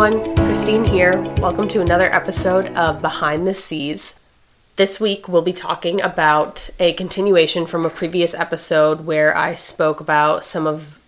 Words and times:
everyone, 0.00 0.36
Christine 0.36 0.84
here. 0.84 1.20
Welcome 1.38 1.66
to 1.66 1.80
another 1.80 2.04
episode 2.04 2.66
of 2.76 3.02
Behind 3.02 3.44
the 3.44 3.52
Seas. 3.52 4.14
This 4.76 5.00
week 5.00 5.26
we'll 5.26 5.42
be 5.42 5.52
talking 5.52 6.00
about 6.00 6.70
a 6.78 6.92
continuation 6.92 7.66
from 7.66 7.84
a 7.84 7.90
previous 7.90 8.32
episode 8.32 9.06
where 9.06 9.36
I 9.36 9.56
spoke 9.56 9.98
about 9.98 10.44
some 10.44 10.68
of 10.68 11.00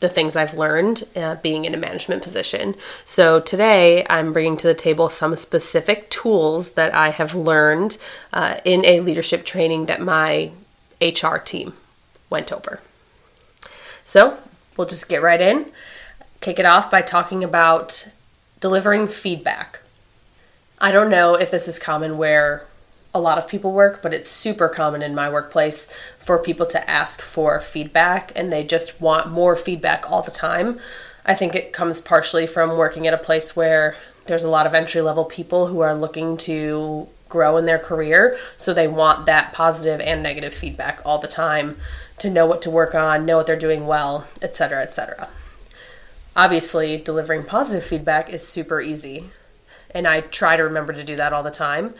the 0.00 0.10
things 0.10 0.36
I've 0.36 0.52
learned 0.52 1.04
uh, 1.16 1.36
being 1.36 1.64
in 1.64 1.72
a 1.72 1.78
management 1.78 2.22
position. 2.22 2.74
So 3.06 3.40
today 3.40 4.04
I'm 4.10 4.34
bringing 4.34 4.58
to 4.58 4.66
the 4.66 4.74
table 4.74 5.08
some 5.08 5.34
specific 5.36 6.10
tools 6.10 6.72
that 6.72 6.94
I 6.94 7.12
have 7.12 7.34
learned 7.34 7.96
uh, 8.30 8.56
in 8.62 8.84
a 8.84 9.00
leadership 9.00 9.46
training 9.46 9.86
that 9.86 10.02
my 10.02 10.50
HR 11.00 11.36
team 11.38 11.72
went 12.28 12.52
over. 12.52 12.80
So 14.04 14.36
we'll 14.76 14.86
just 14.86 15.08
get 15.08 15.22
right 15.22 15.40
in. 15.40 15.72
Kick 16.42 16.58
it 16.58 16.66
off 16.66 16.90
by 16.90 17.00
talking 17.00 17.42
about 17.42 18.10
delivering 18.60 19.08
feedback. 19.08 19.80
I 20.80 20.90
don't 20.90 21.10
know 21.10 21.34
if 21.34 21.50
this 21.50 21.68
is 21.68 21.78
common 21.78 22.18
where 22.18 22.66
a 23.14 23.20
lot 23.20 23.38
of 23.38 23.48
people 23.48 23.72
work, 23.72 24.02
but 24.02 24.12
it's 24.12 24.28
super 24.28 24.68
common 24.68 25.02
in 25.02 25.14
my 25.14 25.30
workplace 25.30 25.90
for 26.18 26.38
people 26.38 26.66
to 26.66 26.90
ask 26.90 27.22
for 27.22 27.60
feedback 27.60 28.32
and 28.34 28.52
they 28.52 28.64
just 28.64 29.00
want 29.00 29.30
more 29.30 29.54
feedback 29.54 30.10
all 30.10 30.22
the 30.22 30.32
time. 30.32 30.80
I 31.24 31.34
think 31.34 31.54
it 31.54 31.72
comes 31.72 32.00
partially 32.00 32.46
from 32.46 32.76
working 32.76 33.06
at 33.06 33.14
a 33.14 33.18
place 33.18 33.54
where 33.54 33.96
there's 34.26 34.44
a 34.44 34.50
lot 34.50 34.66
of 34.66 34.74
entry 34.74 35.00
level 35.00 35.24
people 35.24 35.68
who 35.68 35.80
are 35.80 35.94
looking 35.94 36.36
to 36.38 37.08
grow 37.28 37.56
in 37.56 37.66
their 37.66 37.78
career, 37.78 38.36
so 38.56 38.74
they 38.74 38.88
want 38.88 39.26
that 39.26 39.52
positive 39.52 40.00
and 40.00 40.22
negative 40.22 40.52
feedback 40.52 41.00
all 41.04 41.18
the 41.18 41.28
time 41.28 41.76
to 42.18 42.30
know 42.30 42.46
what 42.46 42.62
to 42.62 42.70
work 42.70 42.94
on, 42.94 43.26
know 43.26 43.36
what 43.36 43.46
they're 43.46 43.56
doing 43.56 43.86
well, 43.86 44.26
etc., 44.42 44.82
etc 44.82 45.28
obviously 46.36 46.96
delivering 46.96 47.44
positive 47.44 47.84
feedback 47.84 48.32
is 48.32 48.46
super 48.46 48.80
easy. 48.80 49.30
And 49.90 50.08
i 50.08 50.20
try 50.20 50.56
to 50.56 50.62
remember 50.62 50.92
to 50.92 51.04
do 51.04 51.16
that 51.16 51.32
all 51.32 51.42
the 51.42 51.50
time. 51.50 51.94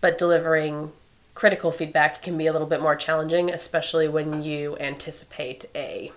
But 0.00 0.18
delivering 0.18 0.92
critical 1.34 1.72
feedback 1.72 2.22
can 2.22 2.36
be 2.36 2.46
a 2.46 2.52
little 2.52 2.66
bit 2.66 2.82
more 2.82 2.94
challenging 2.94 3.50
especially 3.50 4.06
when 4.06 4.42
you 4.42 4.76
anticipate 4.78 5.64
a 5.74 6.12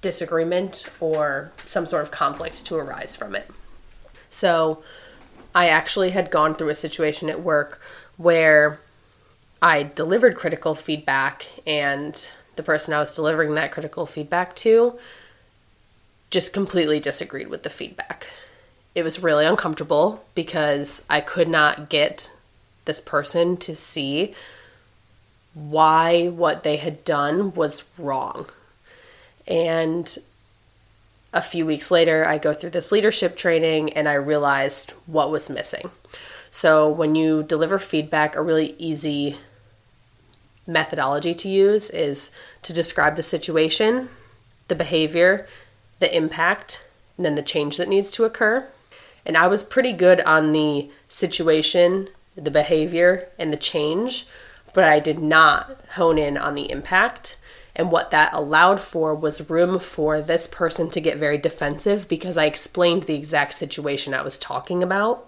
disagreement 0.00 0.86
or 1.00 1.52
some 1.64 1.86
sort 1.86 2.02
of 2.02 2.10
conflict 2.10 2.64
to 2.66 2.76
arise 2.76 3.16
from 3.16 3.34
it. 3.34 3.48
So 4.30 4.82
i 5.54 5.68
actually 5.68 6.10
had 6.10 6.30
gone 6.30 6.54
through 6.54 6.70
a 6.70 6.74
situation 6.74 7.28
at 7.28 7.42
work 7.42 7.80
where 8.16 8.80
i 9.60 9.82
delivered 9.82 10.34
critical 10.34 10.74
feedback 10.74 11.46
and 11.66 12.28
the 12.56 12.62
person 12.62 12.94
i 12.94 12.98
was 12.98 13.14
delivering 13.14 13.54
that 13.54 13.70
critical 13.70 14.06
feedback 14.06 14.56
to 14.56 14.98
just 16.32 16.52
completely 16.52 16.98
disagreed 16.98 17.48
with 17.48 17.62
the 17.62 17.70
feedback. 17.70 18.26
It 18.94 19.04
was 19.04 19.22
really 19.22 19.46
uncomfortable 19.46 20.24
because 20.34 21.04
I 21.08 21.20
could 21.20 21.48
not 21.48 21.88
get 21.88 22.34
this 22.86 23.00
person 23.00 23.56
to 23.58 23.74
see 23.76 24.34
why 25.54 26.28
what 26.28 26.62
they 26.62 26.76
had 26.76 27.04
done 27.04 27.52
was 27.54 27.84
wrong. 27.98 28.46
And 29.46 30.18
a 31.34 31.42
few 31.42 31.66
weeks 31.66 31.90
later, 31.90 32.24
I 32.26 32.38
go 32.38 32.52
through 32.52 32.70
this 32.70 32.90
leadership 32.90 33.36
training 33.36 33.92
and 33.92 34.08
I 34.08 34.14
realized 34.14 34.92
what 35.06 35.30
was 35.30 35.50
missing. 35.50 35.90
So, 36.50 36.88
when 36.88 37.14
you 37.14 37.42
deliver 37.42 37.78
feedback, 37.78 38.36
a 38.36 38.42
really 38.42 38.74
easy 38.78 39.36
methodology 40.66 41.34
to 41.34 41.48
use 41.48 41.88
is 41.90 42.30
to 42.62 42.74
describe 42.74 43.16
the 43.16 43.22
situation, 43.22 44.10
the 44.68 44.74
behavior, 44.74 45.46
the 46.02 46.14
impact 46.14 46.84
and 47.16 47.24
then 47.24 47.36
the 47.36 47.42
change 47.42 47.78
that 47.78 47.88
needs 47.88 48.10
to 48.12 48.24
occur. 48.24 48.68
And 49.24 49.36
I 49.36 49.46
was 49.46 49.62
pretty 49.62 49.92
good 49.92 50.20
on 50.22 50.52
the 50.52 50.90
situation, 51.08 52.08
the 52.36 52.50
behavior, 52.50 53.28
and 53.38 53.52
the 53.52 53.56
change, 53.56 54.26
but 54.74 54.84
I 54.84 54.98
did 54.98 55.20
not 55.20 55.80
hone 55.92 56.18
in 56.18 56.36
on 56.36 56.54
the 56.54 56.70
impact. 56.70 57.36
And 57.76 57.92
what 57.92 58.10
that 58.10 58.32
allowed 58.34 58.80
for 58.80 59.14
was 59.14 59.48
room 59.48 59.78
for 59.78 60.20
this 60.20 60.46
person 60.46 60.90
to 60.90 61.00
get 61.00 61.16
very 61.16 61.38
defensive 61.38 62.08
because 62.08 62.36
I 62.36 62.46
explained 62.46 63.04
the 63.04 63.14
exact 63.14 63.54
situation 63.54 64.12
I 64.12 64.22
was 64.22 64.38
talking 64.38 64.82
about. 64.82 65.26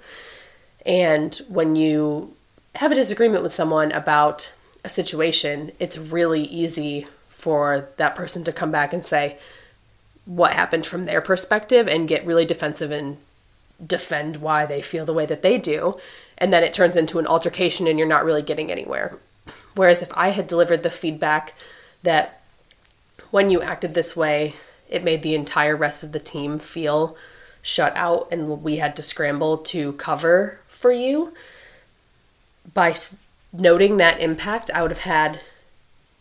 And 0.85 1.35
when 1.49 1.77
you 1.77 2.35
have 2.75 2.91
a 2.91 2.97
disagreement 2.97 3.45
with 3.45 3.53
someone 3.53 3.93
about 3.93 4.53
a 4.85 4.89
situation, 4.89 5.71
it's 5.79 5.97
really 5.97 6.43
easy 6.43 7.07
for 7.31 7.89
that 7.97 8.17
person 8.17 8.43
to 8.45 8.53
come 8.53 8.73
back 8.73 8.93
and 8.93 9.05
say, 9.05 9.39
what 10.27 10.53
happened 10.53 10.87
from 10.87 11.05
their 11.05 11.21
perspective 11.21 11.87
and 11.87 12.09
get 12.09 12.27
really 12.27 12.45
defensive 12.45 12.91
and 12.91 13.19
defend 13.85 14.37
why 14.37 14.65
they 14.65 14.81
feel 14.81 15.05
the 15.05 15.13
way 15.13 15.27
that 15.27 15.43
they 15.43 15.59
do. 15.59 15.99
And 16.39 16.53
then 16.53 16.65
it 16.65 16.73
turns 16.73 16.97
into 16.97 17.19
an 17.19 17.27
altercation 17.27 17.87
and 17.87 17.99
you're 17.99 18.09
not 18.09 18.25
really 18.25 18.43
getting 18.43 18.71
anywhere. 18.71 19.19
Whereas 19.75 20.03
if 20.03 20.11
I 20.15 20.31
had 20.31 20.47
delivered 20.47 20.83
the 20.83 20.91
feedback 20.91 21.55
that 22.03 22.41
when 23.31 23.51
you 23.51 23.61
acted 23.61 23.95
this 23.95 24.17
way, 24.17 24.55
it 24.89 25.05
made 25.05 25.23
the 25.23 25.35
entire 25.35 25.77
rest 25.77 26.03
of 26.03 26.13
the 26.13 26.21
team 26.21 26.59
feel 26.59 27.17
shut 27.63 27.95
out 27.97 28.29
and 28.31 28.63
we 28.63 28.77
had 28.77 28.95
to 28.97 29.03
scramble 29.03 29.59
to 29.59 29.93
cover 29.95 30.61
for 30.69 30.93
you. 30.93 31.35
By 32.73 32.95
noting 33.53 33.97
that 33.97 34.21
impact, 34.21 34.71
I 34.73 34.83
would 34.83 34.91
have 34.91 35.01
had 35.01 35.41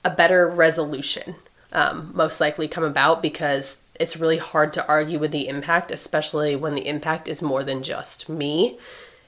a 0.04 0.10
better 0.10 0.48
resolution 0.48 1.36
um, 1.74 2.12
most 2.14 2.40
likely 2.40 2.68
come 2.68 2.84
about 2.84 3.22
because 3.22 3.83
it's 4.00 4.18
really 4.18 4.38
hard 4.38 4.74
to 4.74 4.88
argue 4.88 5.20
with 5.20 5.32
the 5.32 5.48
impact, 5.48 5.92
especially 5.92 6.56
when 6.56 6.76
the 6.76 6.88
impact 6.88 7.28
is 7.28 7.42
more 7.42 7.64
than 7.64 7.84
just 7.84 8.28
me. 8.28 8.78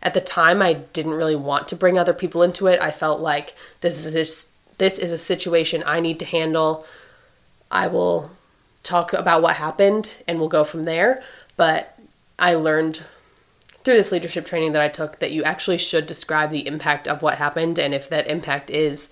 At 0.02 0.14
the 0.14 0.22
time, 0.22 0.62
I 0.62 0.74
didn't 0.74 1.14
really 1.14 1.36
want 1.36 1.68
to 1.70 1.76
bring 1.76 1.98
other 1.98 2.14
people 2.14 2.44
into 2.44 2.68
it. 2.68 2.82
I 2.82 2.92
felt 2.92 3.20
like 3.20 3.56
this 3.82 4.06
is 4.06 4.14
just, 4.14 4.50
this 4.78 5.00
is 5.00 5.12
a 5.12 5.18
situation 5.18 5.84
I 5.86 6.00
need 6.00 6.20
to 6.20 6.26
handle. 6.26 6.86
I 7.72 7.88
will 7.88 8.32
talk 8.84 9.14
about 9.14 9.42
what 9.42 9.56
happened 9.56 10.16
and 10.28 10.40
we'll 10.40 10.50
go 10.50 10.64
from 10.64 10.84
there. 10.84 11.24
But 11.58 11.98
I 12.38 12.56
learned 12.56 13.04
through 13.84 13.96
this 13.96 14.12
leadership 14.12 14.46
training 14.46 14.74
that 14.74 14.82
I 14.82 14.90
took 14.90 15.20
that 15.20 15.32
you 15.32 15.44
actually 15.44 15.78
should 15.78 16.08
describe 16.08 16.50
the 16.50 16.68
impact 16.68 17.08
of 17.08 17.22
what 17.22 17.38
happened. 17.38 17.78
And 17.78 17.94
if 17.94 18.10
that 18.10 18.28
impact 18.28 18.70
is 18.70 19.12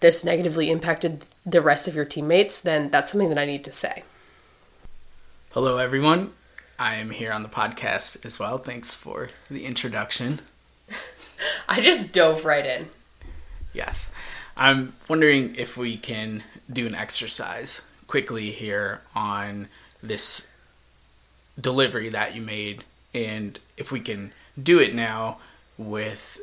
this 0.00 0.24
negatively 0.24 0.70
impacted 0.70 1.26
the 1.44 1.60
rest 1.60 1.86
of 1.86 1.94
your 1.94 2.04
teammates, 2.04 2.60
then 2.60 2.90
that's 2.90 3.12
something 3.12 3.28
that 3.28 3.38
I 3.38 3.44
need 3.44 3.64
to 3.64 3.72
say. 3.72 4.02
Hello, 5.52 5.78
everyone. 5.78 6.32
I 6.78 6.96
am 6.96 7.10
here 7.10 7.32
on 7.32 7.42
the 7.42 7.48
podcast 7.48 8.24
as 8.26 8.38
well. 8.38 8.58
Thanks 8.58 8.94
for 8.94 9.30
the 9.50 9.64
introduction. 9.64 10.40
I 11.68 11.80
just 11.80 12.12
dove 12.12 12.44
right 12.44 12.64
in. 12.64 12.88
Yes. 13.72 14.12
I'm 14.56 14.94
wondering 15.08 15.54
if 15.56 15.76
we 15.76 15.96
can 15.96 16.42
do 16.70 16.86
an 16.86 16.94
exercise 16.94 17.82
quickly 18.06 18.50
here 18.50 19.00
on 19.14 19.68
this 20.02 20.50
delivery 21.58 22.10
that 22.10 22.34
you 22.34 22.42
made 22.42 22.84
and 23.14 23.58
if 23.76 23.90
we 23.90 24.00
can 24.00 24.32
do 24.62 24.78
it 24.78 24.94
now 24.94 25.38
with 25.78 26.38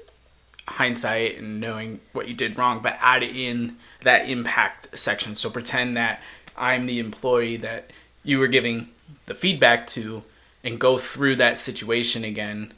hindsight 0.68 1.38
and 1.38 1.60
knowing 1.60 2.00
what 2.14 2.28
you 2.28 2.34
did 2.34 2.58
wrong, 2.58 2.80
but 2.82 2.98
add 3.00 3.22
in 3.22 3.78
that 4.02 4.28
impact 4.28 4.98
section. 4.98 5.36
So 5.36 5.50
pretend 5.50 5.96
that 5.98 6.22
I'm 6.58 6.88
the 6.88 7.00
employee 7.00 7.58
that 7.58 7.92
you 8.24 8.40
were 8.40 8.48
giving 8.48 8.90
the 9.26 9.36
feedback 9.36 9.88
to 9.88 10.24
and 10.64 10.80
go 10.80 10.98
through 10.98 11.36
that 11.38 11.60
situation 11.60 12.24
again. 12.24 12.74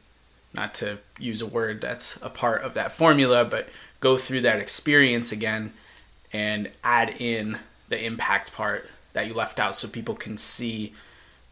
Not 0.54 0.74
to 0.76 1.00
use 1.20 1.42
a 1.42 1.46
word 1.46 1.82
that's 1.82 2.18
a 2.22 2.30
part 2.30 2.64
of 2.64 2.74
that 2.76 2.92
formula 2.92 3.46
but 3.46 3.70
go 4.00 4.18
through 4.18 4.42
that 4.42 4.60
experience 4.60 5.32
again 5.32 5.74
and 6.32 6.70
add 6.84 7.16
in 7.20 7.60
the 7.90 8.04
impact 8.04 8.54
part 8.54 8.90
that 9.14 9.28
you 9.28 9.34
left 9.34 9.60
out 9.60 9.76
so 9.76 9.88
people 9.88 10.16
can 10.16 10.38
see 10.38 10.94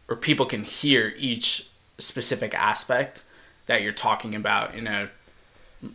or 0.08 0.16
people 0.16 0.46
can 0.46 0.64
hear 0.64 1.14
each 1.16 1.68
specific 1.98 2.54
aspect 2.54 3.22
that 3.66 3.82
you're 3.82 3.92
talking 3.92 4.34
about 4.34 4.74
in 4.74 4.86
a 4.86 5.10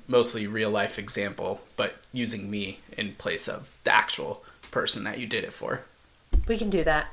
mostly 0.07 0.47
real 0.47 0.69
life 0.69 0.99
example 0.99 1.61
but 1.75 1.97
using 2.13 2.49
me 2.49 2.79
in 2.97 3.13
place 3.15 3.47
of 3.47 3.75
the 3.83 3.93
actual 3.93 4.43
person 4.71 5.03
that 5.03 5.19
you 5.19 5.25
did 5.25 5.43
it 5.43 5.53
for. 5.53 5.81
We 6.47 6.57
can 6.57 6.69
do 6.69 6.83
that 6.83 7.07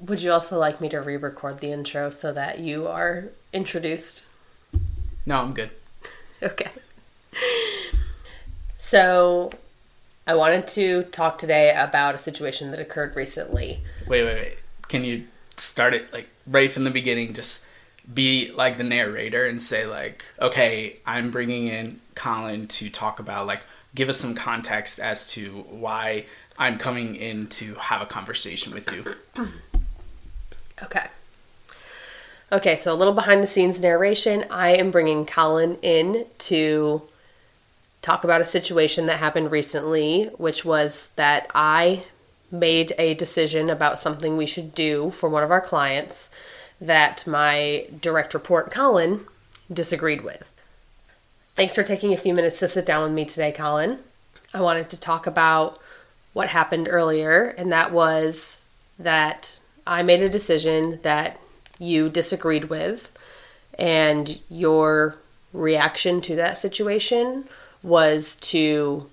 would 0.00 0.22
you 0.22 0.32
also 0.32 0.58
like 0.58 0.80
me 0.80 0.88
to 0.90 1.00
re 1.00 1.16
record 1.16 1.60
the 1.60 1.72
intro 1.72 2.10
so 2.10 2.32
that 2.32 2.58
you 2.58 2.86
are 2.86 3.30
introduced? 3.52 4.24
No, 5.24 5.40
I'm 5.42 5.54
good. 5.54 5.70
okay. 6.42 6.70
So, 8.76 9.50
I 10.26 10.34
wanted 10.34 10.68
to 10.68 11.04
talk 11.04 11.38
today 11.38 11.74
about 11.76 12.14
a 12.14 12.18
situation 12.18 12.70
that 12.70 12.80
occurred 12.80 13.16
recently. 13.16 13.80
Wait, 14.06 14.24
wait, 14.24 14.34
wait. 14.34 14.58
Can 14.88 15.04
you 15.04 15.26
start 15.56 15.94
it 15.94 16.12
like 16.12 16.28
right 16.46 16.70
from 16.70 16.84
the 16.84 16.90
beginning? 16.90 17.34
Just 17.34 17.66
be 18.12 18.52
like 18.52 18.78
the 18.78 18.84
narrator 18.84 19.44
and 19.46 19.60
say 19.60 19.86
like, 19.86 20.24
okay, 20.40 20.98
I'm 21.06 21.30
bringing 21.30 21.66
in 21.66 22.00
Colin 22.14 22.68
to 22.68 22.88
talk 22.88 23.18
about 23.18 23.46
like 23.46 23.62
give 23.94 24.08
us 24.08 24.18
some 24.18 24.34
context 24.34 25.00
as 25.00 25.30
to 25.32 25.64
why 25.70 26.26
I'm 26.58 26.78
coming 26.78 27.16
in 27.16 27.48
to 27.48 27.74
have 27.74 28.02
a 28.02 28.06
conversation 28.06 28.72
with 28.72 28.92
you. 28.92 29.04
Okay. 30.82 31.06
Okay, 32.52 32.76
so 32.76 32.92
a 32.92 32.94
little 32.94 33.14
behind 33.14 33.42
the 33.42 33.46
scenes 33.48 33.80
narration. 33.80 34.44
I 34.50 34.76
am 34.76 34.90
bringing 34.90 35.26
Colin 35.26 35.78
in 35.82 36.26
to 36.38 37.02
talk 38.02 38.22
about 38.22 38.40
a 38.40 38.44
situation 38.44 39.06
that 39.06 39.18
happened 39.18 39.50
recently, 39.50 40.30
which 40.36 40.64
was 40.64 41.10
that 41.16 41.50
I 41.54 42.04
made 42.52 42.94
a 42.98 43.14
decision 43.14 43.68
about 43.68 43.98
something 43.98 44.36
we 44.36 44.46
should 44.46 44.74
do 44.74 45.10
for 45.10 45.28
one 45.28 45.42
of 45.42 45.50
our 45.50 45.60
clients 45.60 46.30
that 46.80 47.26
my 47.26 47.86
direct 48.00 48.32
report, 48.32 48.70
Colin, 48.70 49.26
disagreed 49.72 50.22
with. 50.22 50.54
Thanks 51.56 51.74
for 51.74 51.82
taking 51.82 52.12
a 52.12 52.18
few 52.18 52.34
minutes 52.34 52.60
to 52.60 52.68
sit 52.68 52.86
down 52.86 53.02
with 53.02 53.12
me 53.12 53.24
today, 53.24 53.50
Colin. 53.50 53.98
I 54.54 54.60
wanted 54.60 54.88
to 54.90 55.00
talk 55.00 55.26
about 55.26 55.80
what 56.32 56.50
happened 56.50 56.86
earlier, 56.88 57.54
and 57.58 57.72
that 57.72 57.90
was 57.92 58.60
that 58.98 59.58
I 59.86 60.02
made 60.02 60.22
a 60.22 60.28
decision 60.28 61.00
that 61.02 61.38
you 61.78 62.08
disagreed 62.08 62.64
with, 62.64 63.16
and 63.78 64.40
your 64.48 65.16
reaction 65.52 66.20
to 66.22 66.36
that 66.36 66.58
situation 66.58 67.44
was 67.82 68.36
to 68.36 69.08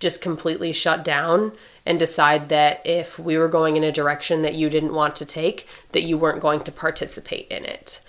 just 0.00 0.20
completely 0.20 0.72
shut 0.72 1.04
down 1.04 1.52
and 1.86 1.98
decide 1.98 2.48
that 2.48 2.84
if 2.86 3.18
we 3.18 3.36
were 3.36 3.48
going 3.48 3.76
in 3.76 3.84
a 3.84 3.92
direction 3.92 4.42
that 4.42 4.54
you 4.54 4.70
didn't 4.70 4.94
want 4.94 5.16
to 5.16 5.24
take, 5.24 5.68
that 5.92 6.02
you 6.02 6.16
weren't 6.16 6.40
going 6.40 6.60
to 6.60 6.72
participate 6.72 7.46
in 7.48 7.64
it. 7.64 8.00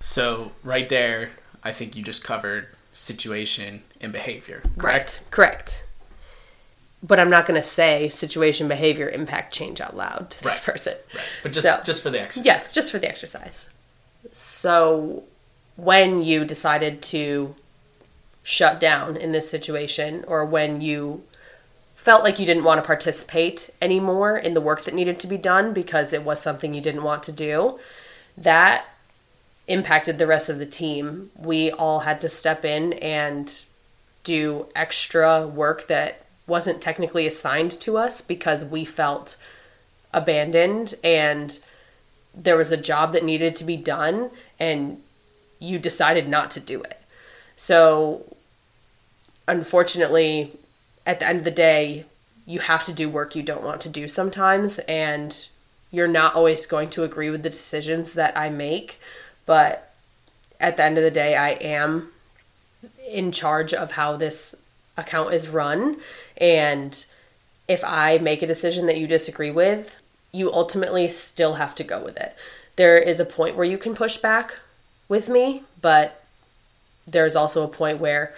So, 0.00 0.52
right 0.62 0.88
there, 0.88 1.32
I 1.62 1.72
think 1.72 1.96
you 1.96 2.02
just 2.02 2.24
covered 2.24 2.68
situation 2.92 3.82
and 4.00 4.12
behavior, 4.12 4.62
correct? 4.78 5.22
Right, 5.24 5.30
correct. 5.30 5.83
But 7.06 7.20
I'm 7.20 7.28
not 7.28 7.44
going 7.46 7.60
to 7.60 7.68
say 7.68 8.08
situation, 8.08 8.66
behavior, 8.66 9.10
impact, 9.10 9.52
change 9.52 9.78
out 9.78 9.94
loud 9.94 10.30
to 10.30 10.42
this 10.42 10.54
Right. 10.54 10.62
person. 10.64 10.94
Right. 11.14 11.24
But 11.42 11.52
just 11.52 11.66
So- 11.66 11.80
just 11.84 12.02
for 12.02 12.08
the 12.08 12.18
exercise. 12.20 12.46
Yes, 12.46 12.72
just 12.72 12.90
for 12.90 12.98
the 12.98 13.06
exercise. 13.08 13.66
So, 14.32 15.24
when 15.76 16.22
you 16.22 16.44
decided 16.46 17.02
to 17.02 17.54
shut 18.42 18.80
down 18.80 19.16
in 19.16 19.32
this 19.32 19.50
situation, 19.50 20.24
or 20.26 20.44
when 20.46 20.80
you 20.80 21.22
felt 21.94 22.24
like 22.24 22.38
you 22.38 22.46
didn't 22.46 22.64
want 22.64 22.78
to 22.82 22.86
participate 22.86 23.70
anymore 23.82 24.36
in 24.38 24.54
the 24.54 24.60
work 24.60 24.82
that 24.84 24.94
needed 24.94 25.18
to 25.20 25.26
be 25.26 25.36
done 25.36 25.72
because 25.72 26.12
it 26.12 26.22
was 26.22 26.40
something 26.40 26.72
you 26.74 26.80
didn't 26.80 27.02
want 27.02 27.22
to 27.24 27.32
do, 27.32 27.78
that 28.36 28.86
impacted 29.66 30.18
the 30.18 30.26
rest 30.26 30.48
of 30.48 30.58
the 30.58 30.66
team. 30.66 31.30
We 31.36 31.70
all 31.70 32.00
had 32.00 32.20
to 32.22 32.28
step 32.28 32.64
in 32.64 32.92
and 32.94 33.62
do 34.22 34.66
extra 34.74 35.46
work 35.46 35.86
that 35.88 36.23
wasn't 36.46 36.80
technically 36.80 37.26
assigned 37.26 37.72
to 37.72 37.96
us 37.96 38.20
because 38.20 38.64
we 38.64 38.84
felt 38.84 39.36
abandoned 40.12 40.94
and 41.02 41.58
there 42.34 42.56
was 42.56 42.70
a 42.70 42.76
job 42.76 43.12
that 43.12 43.24
needed 43.24 43.56
to 43.56 43.64
be 43.64 43.76
done 43.76 44.30
and 44.58 45.00
you 45.58 45.78
decided 45.78 46.28
not 46.28 46.50
to 46.50 46.60
do 46.60 46.82
it. 46.82 47.00
So 47.56 48.36
unfortunately 49.46 50.58
at 51.06 51.20
the 51.20 51.26
end 51.26 51.38
of 51.38 51.44
the 51.44 51.50
day 51.50 52.04
you 52.46 52.60
have 52.60 52.84
to 52.84 52.92
do 52.92 53.08
work 53.08 53.34
you 53.34 53.42
don't 53.42 53.62
want 53.62 53.80
to 53.80 53.88
do 53.88 54.08
sometimes 54.08 54.78
and 54.80 55.46
you're 55.90 56.08
not 56.08 56.34
always 56.34 56.66
going 56.66 56.90
to 56.90 57.04
agree 57.04 57.30
with 57.30 57.42
the 57.42 57.50
decisions 57.50 58.14
that 58.14 58.36
I 58.36 58.48
make, 58.50 59.00
but 59.46 59.94
at 60.60 60.76
the 60.76 60.84
end 60.84 60.98
of 60.98 61.04
the 61.04 61.10
day 61.10 61.36
I 61.36 61.50
am 61.50 62.10
in 63.08 63.32
charge 63.32 63.72
of 63.72 63.92
how 63.92 64.16
this 64.16 64.56
account 64.96 65.32
is 65.32 65.48
run 65.48 65.96
and 66.36 67.04
if 67.68 67.82
I 67.84 68.18
make 68.18 68.42
a 68.42 68.46
decision 68.46 68.86
that 68.86 68.98
you 68.98 69.06
disagree 69.06 69.50
with, 69.50 69.96
you 70.32 70.52
ultimately 70.52 71.08
still 71.08 71.54
have 71.54 71.74
to 71.76 71.84
go 71.84 72.02
with 72.02 72.16
it. 72.16 72.34
There 72.76 72.98
is 72.98 73.20
a 73.20 73.24
point 73.24 73.56
where 73.56 73.64
you 73.64 73.78
can 73.78 73.94
push 73.94 74.16
back 74.16 74.54
with 75.08 75.28
me, 75.28 75.62
but 75.80 76.24
there's 77.06 77.36
also 77.36 77.62
a 77.62 77.68
point 77.68 77.98
where 77.98 78.34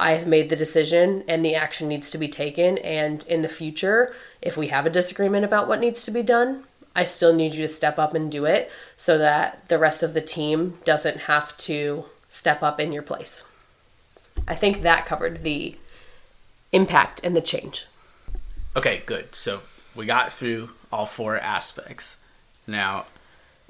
I 0.00 0.12
have 0.12 0.28
made 0.28 0.48
the 0.48 0.56
decision 0.56 1.24
and 1.26 1.44
the 1.44 1.56
action 1.56 1.88
needs 1.88 2.10
to 2.12 2.18
be 2.18 2.28
taken. 2.28 2.78
And 2.78 3.26
in 3.26 3.42
the 3.42 3.48
future, 3.48 4.14
if 4.40 4.56
we 4.56 4.68
have 4.68 4.86
a 4.86 4.90
disagreement 4.90 5.44
about 5.44 5.66
what 5.66 5.80
needs 5.80 6.04
to 6.04 6.10
be 6.10 6.22
done, 6.22 6.64
I 6.94 7.04
still 7.04 7.34
need 7.34 7.54
you 7.54 7.62
to 7.62 7.68
step 7.68 7.98
up 7.98 8.14
and 8.14 8.30
do 8.30 8.44
it 8.44 8.70
so 8.96 9.18
that 9.18 9.68
the 9.68 9.78
rest 9.78 10.02
of 10.02 10.14
the 10.14 10.20
team 10.20 10.78
doesn't 10.84 11.22
have 11.22 11.56
to 11.58 12.04
step 12.28 12.62
up 12.62 12.78
in 12.78 12.92
your 12.92 13.02
place. 13.02 13.44
I 14.46 14.54
think 14.54 14.82
that 14.82 15.06
covered 15.06 15.38
the 15.38 15.76
impact 16.72 17.20
and 17.24 17.36
the 17.36 17.40
change. 17.40 17.86
Okay, 18.76 19.02
good. 19.06 19.34
So 19.34 19.60
we 19.94 20.06
got 20.06 20.32
through 20.32 20.70
all 20.92 21.06
four 21.06 21.38
aspects. 21.38 22.18
Now, 22.66 23.06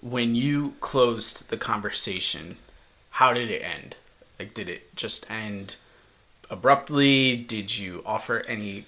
when 0.01 0.35
you 0.35 0.75
closed 0.81 1.51
the 1.51 1.57
conversation, 1.57 2.57
how 3.11 3.33
did 3.33 3.51
it 3.51 3.63
end? 3.63 3.97
Like, 4.39 4.55
did 4.55 4.69
it 4.69 4.95
just 4.95 5.31
end 5.31 5.77
abruptly? 6.51 7.37
Did 7.37 7.79
you 7.79 8.03
offer 8.07 8.45
any 8.47 8.87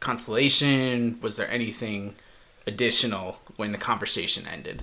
consolation? 0.00 1.18
Was 1.20 1.36
there 1.36 1.50
anything 1.50 2.16
additional 2.66 3.38
when 3.56 3.72
the 3.72 3.78
conversation 3.78 4.46
ended? 4.46 4.82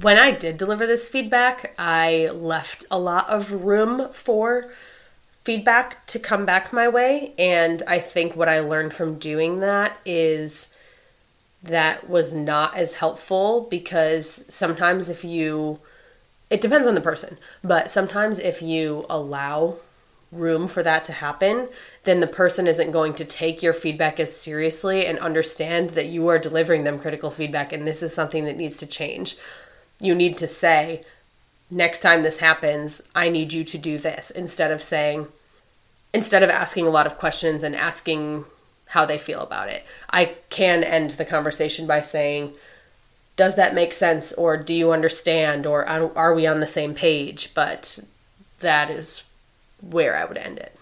when 0.00 0.18
I 0.18 0.32
did 0.32 0.56
deliver 0.56 0.86
this 0.86 1.08
feedback, 1.08 1.74
I 1.78 2.30
left 2.32 2.84
a 2.90 2.98
lot 2.98 3.28
of 3.28 3.52
room 3.64 4.08
for 4.12 4.70
feedback 5.48 6.04
to 6.04 6.18
come 6.18 6.44
back 6.44 6.74
my 6.74 6.86
way. 6.86 7.32
And 7.38 7.82
I 7.86 8.00
think 8.00 8.36
what 8.36 8.50
I 8.50 8.60
learned 8.60 8.92
from 8.92 9.18
doing 9.18 9.60
that 9.60 9.96
is 10.04 10.68
that 11.62 12.10
was 12.10 12.34
not 12.34 12.76
as 12.76 12.96
helpful 12.96 13.66
because 13.70 14.44
sometimes 14.50 15.08
if 15.08 15.24
you, 15.24 15.78
it 16.50 16.60
depends 16.60 16.86
on 16.86 16.94
the 16.94 17.00
person, 17.00 17.38
but 17.64 17.90
sometimes 17.90 18.38
if 18.38 18.60
you 18.60 19.06
allow 19.08 19.76
room 20.30 20.68
for 20.68 20.82
that 20.82 21.02
to 21.04 21.12
happen, 21.12 21.68
then 22.04 22.20
the 22.20 22.26
person 22.26 22.66
isn't 22.66 22.92
going 22.92 23.14
to 23.14 23.24
take 23.24 23.62
your 23.62 23.72
feedback 23.72 24.20
as 24.20 24.36
seriously 24.36 25.06
and 25.06 25.18
understand 25.18 25.90
that 25.90 26.08
you 26.08 26.28
are 26.28 26.38
delivering 26.38 26.84
them 26.84 26.98
critical 26.98 27.30
feedback 27.30 27.72
and 27.72 27.86
this 27.86 28.02
is 28.02 28.14
something 28.14 28.44
that 28.44 28.58
needs 28.58 28.76
to 28.76 28.86
change. 28.86 29.38
You 29.98 30.14
need 30.14 30.36
to 30.36 30.46
say, 30.46 31.06
next 31.70 32.00
time 32.00 32.22
this 32.22 32.40
happens, 32.40 33.00
I 33.14 33.30
need 33.30 33.54
you 33.54 33.64
to 33.64 33.78
do 33.78 33.96
this 33.96 34.30
instead 34.30 34.70
of 34.70 34.82
saying, 34.82 35.28
instead 36.18 36.42
of 36.42 36.50
asking 36.50 36.86
a 36.86 36.90
lot 36.90 37.06
of 37.06 37.16
questions 37.16 37.62
and 37.62 37.74
asking 37.74 38.44
how 38.86 39.04
they 39.04 39.18
feel 39.18 39.40
about 39.40 39.68
it. 39.68 39.84
I 40.10 40.36
can 40.50 40.82
end 40.82 41.10
the 41.12 41.24
conversation 41.24 41.86
by 41.86 42.00
saying, 42.00 42.52
does 43.36 43.56
that 43.56 43.74
make 43.74 43.92
sense 43.92 44.32
or 44.32 44.56
do 44.56 44.74
you 44.74 44.92
understand 44.92 45.64
or 45.64 45.86
are 45.86 46.34
we 46.34 46.46
on 46.46 46.58
the 46.58 46.66
same 46.66 46.92
page 46.92 47.54
but 47.54 48.00
that 48.58 48.90
is 48.90 49.22
where 49.80 50.16
i 50.16 50.24
would 50.24 50.36
end 50.36 50.58
it 50.58 50.76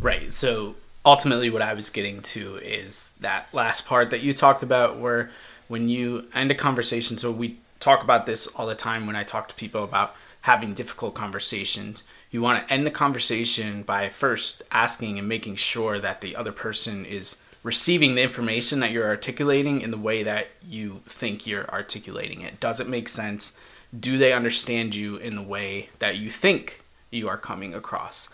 Right. 0.00 0.32
So 0.32 0.74
ultimately, 1.04 1.50
what 1.50 1.62
I 1.62 1.74
was 1.74 1.90
getting 1.90 2.20
to 2.22 2.56
is 2.56 3.12
that 3.20 3.52
last 3.52 3.86
part 3.86 4.10
that 4.10 4.22
you 4.22 4.32
talked 4.32 4.62
about, 4.62 4.98
where 4.98 5.30
when 5.68 5.88
you 5.88 6.26
end 6.34 6.50
a 6.50 6.54
conversation, 6.54 7.18
so 7.18 7.30
we 7.30 7.56
talk 7.80 8.02
about 8.02 8.26
this 8.26 8.46
all 8.46 8.66
the 8.66 8.74
time 8.74 9.06
when 9.06 9.16
I 9.16 9.22
talk 9.22 9.48
to 9.48 9.54
people 9.54 9.84
about 9.84 10.14
having 10.46 10.72
difficult 10.72 11.12
conversations. 11.12 12.04
You 12.30 12.40
want 12.40 12.64
to 12.64 12.72
end 12.72 12.86
the 12.86 12.90
conversation 12.92 13.82
by 13.82 14.08
first 14.08 14.62
asking 14.70 15.18
and 15.18 15.28
making 15.28 15.56
sure 15.56 15.98
that 15.98 16.20
the 16.20 16.36
other 16.36 16.52
person 16.52 17.04
is 17.04 17.44
receiving 17.64 18.14
the 18.14 18.22
information 18.22 18.78
that 18.78 18.92
you're 18.92 19.08
articulating 19.08 19.80
in 19.80 19.90
the 19.90 19.98
way 19.98 20.22
that 20.22 20.46
you 20.64 21.02
think 21.04 21.48
you're 21.48 21.68
articulating 21.68 22.42
it. 22.42 22.60
Does 22.60 22.78
it 22.78 22.88
make 22.88 23.08
sense? 23.08 23.58
Do 23.98 24.18
they 24.18 24.32
understand 24.32 24.94
you 24.94 25.16
in 25.16 25.34
the 25.34 25.42
way 25.42 25.90
that 25.98 26.18
you 26.18 26.30
think 26.30 26.80
you 27.10 27.26
are 27.28 27.36
coming 27.36 27.74
across? 27.74 28.32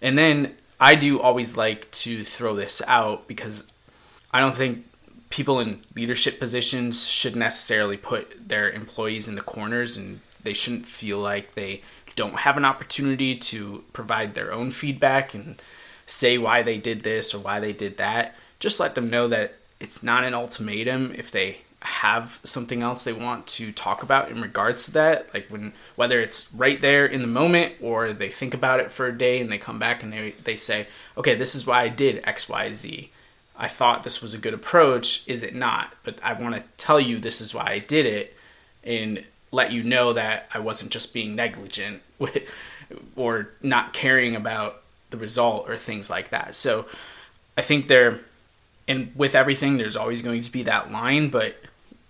And 0.00 0.16
then 0.16 0.54
I 0.78 0.94
do 0.94 1.20
always 1.20 1.56
like 1.56 1.90
to 1.90 2.22
throw 2.22 2.54
this 2.54 2.80
out 2.86 3.26
because 3.26 3.68
I 4.32 4.38
don't 4.38 4.54
think 4.54 4.86
people 5.30 5.58
in 5.58 5.80
leadership 5.96 6.38
positions 6.38 7.08
should 7.08 7.34
necessarily 7.34 7.96
put 7.96 8.48
their 8.48 8.70
employees 8.70 9.26
in 9.26 9.34
the 9.34 9.40
corners 9.40 9.96
and 9.96 10.20
they 10.42 10.52
shouldn't 10.52 10.86
feel 10.86 11.18
like 11.18 11.54
they 11.54 11.82
don't 12.16 12.40
have 12.40 12.56
an 12.56 12.64
opportunity 12.64 13.34
to 13.34 13.84
provide 13.92 14.34
their 14.34 14.52
own 14.52 14.70
feedback 14.70 15.34
and 15.34 15.60
say 16.06 16.38
why 16.38 16.62
they 16.62 16.78
did 16.78 17.02
this 17.02 17.34
or 17.34 17.38
why 17.38 17.60
they 17.60 17.72
did 17.72 17.96
that. 17.98 18.34
Just 18.58 18.80
let 18.80 18.94
them 18.94 19.10
know 19.10 19.28
that 19.28 19.54
it's 19.78 20.02
not 20.02 20.24
an 20.24 20.34
ultimatum 20.34 21.14
if 21.16 21.30
they 21.30 21.58
have 21.82 22.38
something 22.44 22.82
else 22.82 23.04
they 23.04 23.12
want 23.12 23.46
to 23.46 23.72
talk 23.72 24.02
about 24.02 24.30
in 24.30 24.42
regards 24.42 24.84
to 24.84 24.92
that. 24.92 25.32
Like 25.32 25.46
when 25.48 25.72
whether 25.96 26.20
it's 26.20 26.52
right 26.52 26.80
there 26.80 27.06
in 27.06 27.22
the 27.22 27.26
moment 27.26 27.74
or 27.80 28.12
they 28.12 28.28
think 28.28 28.52
about 28.52 28.80
it 28.80 28.90
for 28.90 29.06
a 29.06 29.16
day 29.16 29.40
and 29.40 29.50
they 29.50 29.56
come 29.56 29.78
back 29.78 30.02
and 30.02 30.12
they 30.12 30.32
they 30.44 30.56
say 30.56 30.88
okay 31.16 31.34
this 31.34 31.54
is 31.54 31.66
why 31.66 31.82
I 31.82 31.88
did 31.88 32.22
xyz 32.24 33.08
I 33.60 33.68
thought 33.68 34.04
this 34.04 34.22
was 34.22 34.32
a 34.32 34.38
good 34.38 34.54
approach. 34.54 35.22
Is 35.28 35.42
it 35.42 35.54
not? 35.54 35.92
But 36.02 36.18
I 36.22 36.32
want 36.32 36.54
to 36.54 36.64
tell 36.78 36.98
you 36.98 37.18
this 37.18 37.42
is 37.42 37.54
why 37.54 37.66
I 37.66 37.78
did 37.78 38.06
it. 38.06 38.34
And 38.82 39.22
let 39.52 39.72
you 39.72 39.82
know 39.82 40.12
that 40.12 40.48
I 40.54 40.58
wasn't 40.58 40.92
just 40.92 41.12
being 41.12 41.34
negligent 41.34 42.02
or 43.16 43.50
not 43.62 43.92
caring 43.92 44.36
about 44.36 44.82
the 45.10 45.16
result 45.16 45.68
or 45.68 45.76
things 45.76 46.08
like 46.08 46.30
that 46.30 46.54
so 46.54 46.86
I 47.56 47.62
think 47.62 47.88
there 47.88 48.20
and 48.86 49.12
with 49.14 49.34
everything 49.34 49.76
there's 49.76 49.96
always 49.96 50.22
going 50.22 50.40
to 50.40 50.52
be 50.52 50.62
that 50.64 50.92
line 50.92 51.28
but 51.28 51.56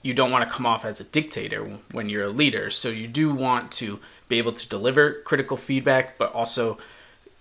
you 0.03 0.15
don't 0.15 0.31
want 0.31 0.49
to 0.49 0.55
come 0.55 0.67
off 0.67 0.85
as 0.85 1.01
a 1.01 1.05
dictator 1.05 1.79
when 1.93 2.09
you're 2.09 2.25
a 2.25 2.31
leader. 2.31 2.71
So 2.71 2.89
you 2.89 3.07
do 3.07 3.35
want 3.35 3.71
to 3.73 4.01
be 4.29 4.39
able 4.39 4.53
to 4.53 4.69
deliver 4.69 5.21
critical 5.23 5.57
feedback, 5.57 6.17
but 6.17 6.33
also 6.33 6.79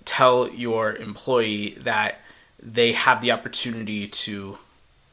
tell 0.06 0.50
your 0.50 0.96
employee 0.96 1.76
that 1.80 2.20
they 2.62 2.92
have 2.92 3.22
the 3.22 3.32
opportunity 3.32 4.08
to 4.08 4.58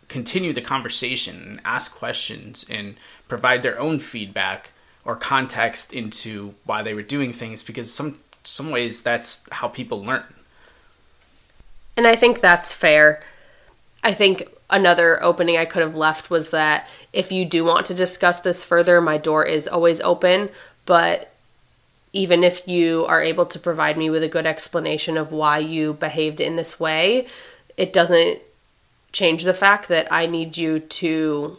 continue 0.08 0.52
the 0.52 0.60
conversation 0.60 1.42
and 1.42 1.60
ask 1.64 1.96
questions 1.96 2.66
and 2.68 2.96
provide 3.28 3.62
their 3.62 3.78
own 3.78 3.98
feedback 4.00 4.70
or 5.06 5.16
context 5.16 5.94
into 5.94 6.54
why 6.64 6.82
they 6.82 6.92
were 6.92 7.02
doing 7.02 7.32
things 7.32 7.62
because 7.62 7.92
some 7.92 8.18
some 8.42 8.70
ways 8.70 9.02
that's 9.02 9.48
how 9.50 9.68
people 9.68 10.04
learn. 10.04 10.24
And 11.96 12.06
I 12.06 12.16
think 12.16 12.40
that's 12.40 12.74
fair. 12.74 13.22
I 14.04 14.12
think 14.12 14.48
another 14.68 15.22
opening 15.22 15.56
I 15.56 15.64
could 15.64 15.82
have 15.82 15.96
left 15.96 16.28
was 16.28 16.50
that 16.50 16.88
if 17.12 17.32
you 17.32 17.44
do 17.44 17.64
want 17.64 17.86
to 17.86 17.94
discuss 17.94 18.40
this 18.40 18.62
further, 18.62 19.00
my 19.00 19.16
door 19.16 19.44
is 19.44 19.66
always 19.66 20.00
open, 20.00 20.50
but 20.84 21.32
even 22.12 22.44
if 22.44 22.66
you 22.68 23.04
are 23.06 23.22
able 23.22 23.46
to 23.46 23.58
provide 23.58 23.96
me 23.96 24.10
with 24.10 24.22
a 24.22 24.28
good 24.28 24.46
explanation 24.46 25.16
of 25.16 25.32
why 25.32 25.58
you 25.58 25.94
behaved 25.94 26.40
in 26.40 26.56
this 26.56 26.78
way, 26.78 27.26
it 27.76 27.92
doesn't 27.92 28.40
change 29.12 29.44
the 29.44 29.54
fact 29.54 29.88
that 29.88 30.10
I 30.12 30.26
need 30.26 30.56
you 30.56 30.80
to 30.80 31.58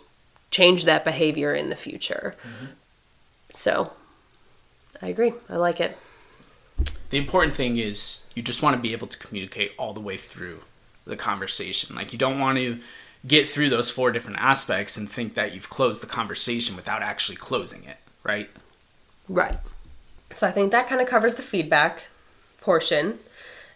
change 0.51 0.85
that 0.85 1.03
behavior 1.03 1.53
in 1.53 1.69
the 1.69 1.75
future. 1.75 2.35
Mm-hmm. 2.41 2.65
So, 3.57 3.91
I 5.01 5.07
agree. 5.07 5.33
I 5.49 5.55
like 5.55 5.81
it. 5.81 5.97
The 7.09 7.17
important 7.17 7.55
thing 7.55 7.77
is 7.77 8.23
you 8.35 8.43
just 8.43 8.61
want 8.61 8.75
to 8.75 8.81
be 8.81 8.91
able 8.91 9.07
to 9.07 9.17
communicate 9.17 9.73
all 9.79 9.93
the 9.93 9.99
way 9.99 10.15
through 10.15 10.59
the 11.05 11.15
conversation. 11.15 11.95
Like, 11.95 12.13
you 12.13 12.19
don't 12.19 12.39
want 12.39 12.59
to 12.59 12.79
get 13.25 13.49
through 13.49 13.69
those 13.69 13.89
four 13.89 14.11
different 14.11 14.37
aspects 14.37 14.95
and 14.95 15.09
think 15.09 15.33
that 15.33 15.55
you've 15.55 15.71
closed 15.71 16.03
the 16.03 16.07
conversation 16.07 16.75
without 16.75 17.01
actually 17.01 17.37
closing 17.37 17.83
it, 17.83 17.97
right? 18.23 18.47
Right. 19.27 19.57
So, 20.33 20.47
I 20.47 20.51
think 20.51 20.71
that 20.71 20.87
kind 20.87 21.01
of 21.01 21.07
covers 21.07 21.33
the 21.33 21.41
feedback 21.41 22.03
portion. 22.61 23.17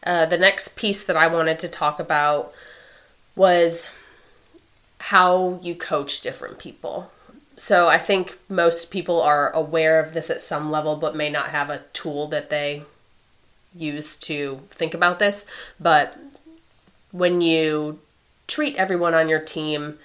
Uh, 0.04 0.28
the 0.28 0.38
next 0.38 0.78
piece 0.78 1.04
that 1.06 1.18
I 1.18 1.26
wanted 1.26 1.58
to 1.58 1.68
talk 1.68 2.00
about 2.00 2.54
was 3.36 3.90
how 5.00 5.60
you 5.64 5.74
coach 5.74 6.22
different 6.22 6.60
people. 6.60 7.10
So 7.56 7.88
I 7.88 7.98
think 7.98 8.40
most 8.50 8.92
people 8.92 9.22
are 9.22 9.52
aware 9.52 10.00
of 10.00 10.14
this 10.14 10.30
at 10.30 10.42
some 10.42 10.72
level, 10.72 10.96
but 10.96 11.16
may 11.16 11.30
not 11.30 11.50
have 11.50 11.70
a 11.70 11.84
tool 11.94 12.28
that 12.30 12.50
they 12.50 12.84
use 13.76 14.18
to 14.18 14.62
think 14.70 14.94
about 14.94 15.20
this. 15.20 15.46
But 15.80 16.18
when 17.12 17.42
you 17.42 18.00
treat 18.48 18.76
everyone 18.76 19.14
on 19.14 19.30
your 19.30 19.40
team 19.40 20.00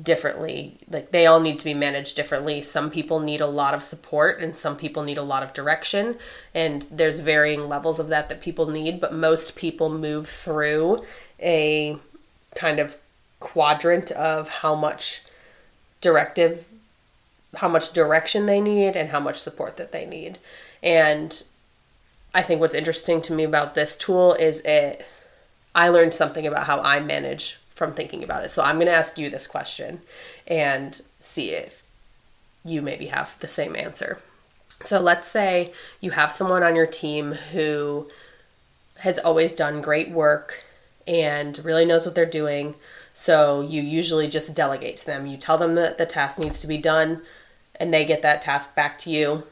differently, 0.00 0.76
like 0.88 1.10
they 1.10 1.26
all 1.26 1.40
need 1.40 1.58
to 1.58 1.64
be 1.64 1.74
managed 1.74 2.16
differently. 2.16 2.62
Some 2.62 2.90
people 2.90 3.20
need 3.20 3.40
a 3.40 3.46
lot 3.46 3.74
of 3.74 3.82
support 3.82 4.40
and 4.40 4.56
some 4.56 4.76
people 4.76 5.02
need 5.02 5.18
a 5.18 5.22
lot 5.22 5.42
of 5.42 5.52
direction. 5.52 6.16
And 6.54 6.82
there's 6.90 7.20
varying 7.20 7.68
levels 7.68 8.00
of 8.00 8.08
that 8.08 8.28
that 8.28 8.40
people 8.40 8.66
need, 8.66 9.00
but 9.00 9.12
most 9.12 9.56
people 9.56 9.90
move 9.90 10.28
through 10.28 11.04
a 11.40 11.98
kind 12.54 12.78
of 12.78 12.96
quadrant 13.38 14.10
of 14.12 14.48
how 14.48 14.74
much 14.74 15.22
directive 16.00 16.66
how 17.56 17.68
much 17.68 17.92
direction 17.92 18.46
they 18.46 18.60
need 18.60 18.96
and 18.96 19.10
how 19.10 19.20
much 19.20 19.38
support 19.38 19.76
that 19.76 19.92
they 19.92 20.06
need. 20.06 20.38
And 20.82 21.42
I 22.34 22.42
think 22.42 22.60
what's 22.60 22.74
interesting 22.74 23.20
to 23.22 23.32
me 23.32 23.44
about 23.44 23.74
this 23.74 23.96
tool 23.96 24.34
is 24.34 24.60
it 24.62 25.06
I 25.74 25.88
learned 25.88 26.14
something 26.14 26.46
about 26.46 26.66
how 26.66 26.80
I 26.80 27.00
manage 27.00 27.58
from 27.74 27.94
thinking 27.94 28.22
about 28.22 28.44
it. 28.44 28.50
So 28.50 28.62
I'm 28.62 28.76
going 28.76 28.86
to 28.86 28.92
ask 28.92 29.18
you 29.18 29.30
this 29.30 29.46
question 29.46 30.00
and 30.46 31.00
see 31.18 31.50
if 31.50 31.82
you 32.64 32.82
maybe 32.82 33.06
have 33.06 33.38
the 33.40 33.48
same 33.48 33.74
answer. 33.74 34.18
So 34.82 35.00
let's 35.00 35.26
say 35.26 35.72
you 36.00 36.10
have 36.12 36.32
someone 36.32 36.62
on 36.62 36.76
your 36.76 36.86
team 36.86 37.32
who 37.32 38.10
has 38.98 39.18
always 39.18 39.52
done 39.52 39.80
great 39.80 40.10
work 40.10 40.64
and 41.06 41.58
really 41.64 41.84
knows 41.84 42.04
what 42.04 42.14
they're 42.14 42.26
doing. 42.26 42.74
So 43.14 43.62
you 43.62 43.82
usually 43.82 44.28
just 44.28 44.54
delegate 44.54 44.96
to 44.98 45.06
them. 45.06 45.26
You 45.26 45.36
tell 45.36 45.58
them 45.58 45.74
that 45.74 45.98
the 45.98 46.06
task 46.06 46.38
needs 46.38 46.60
to 46.60 46.66
be 46.66 46.78
done, 46.78 47.22
and 47.82 47.92
they 47.92 48.04
get 48.04 48.22
that 48.22 48.40
task 48.40 48.76
back 48.76 48.96
to 48.96 49.10
you. 49.10 49.42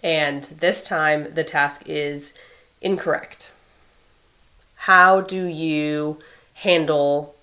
And 0.00 0.44
this 0.44 0.84
time, 0.84 1.34
the 1.34 1.42
task 1.42 1.82
is 1.84 2.32
incorrect. 2.80 3.52
How 4.76 5.20
do 5.20 5.46
you 5.46 6.20
handle 6.54 7.34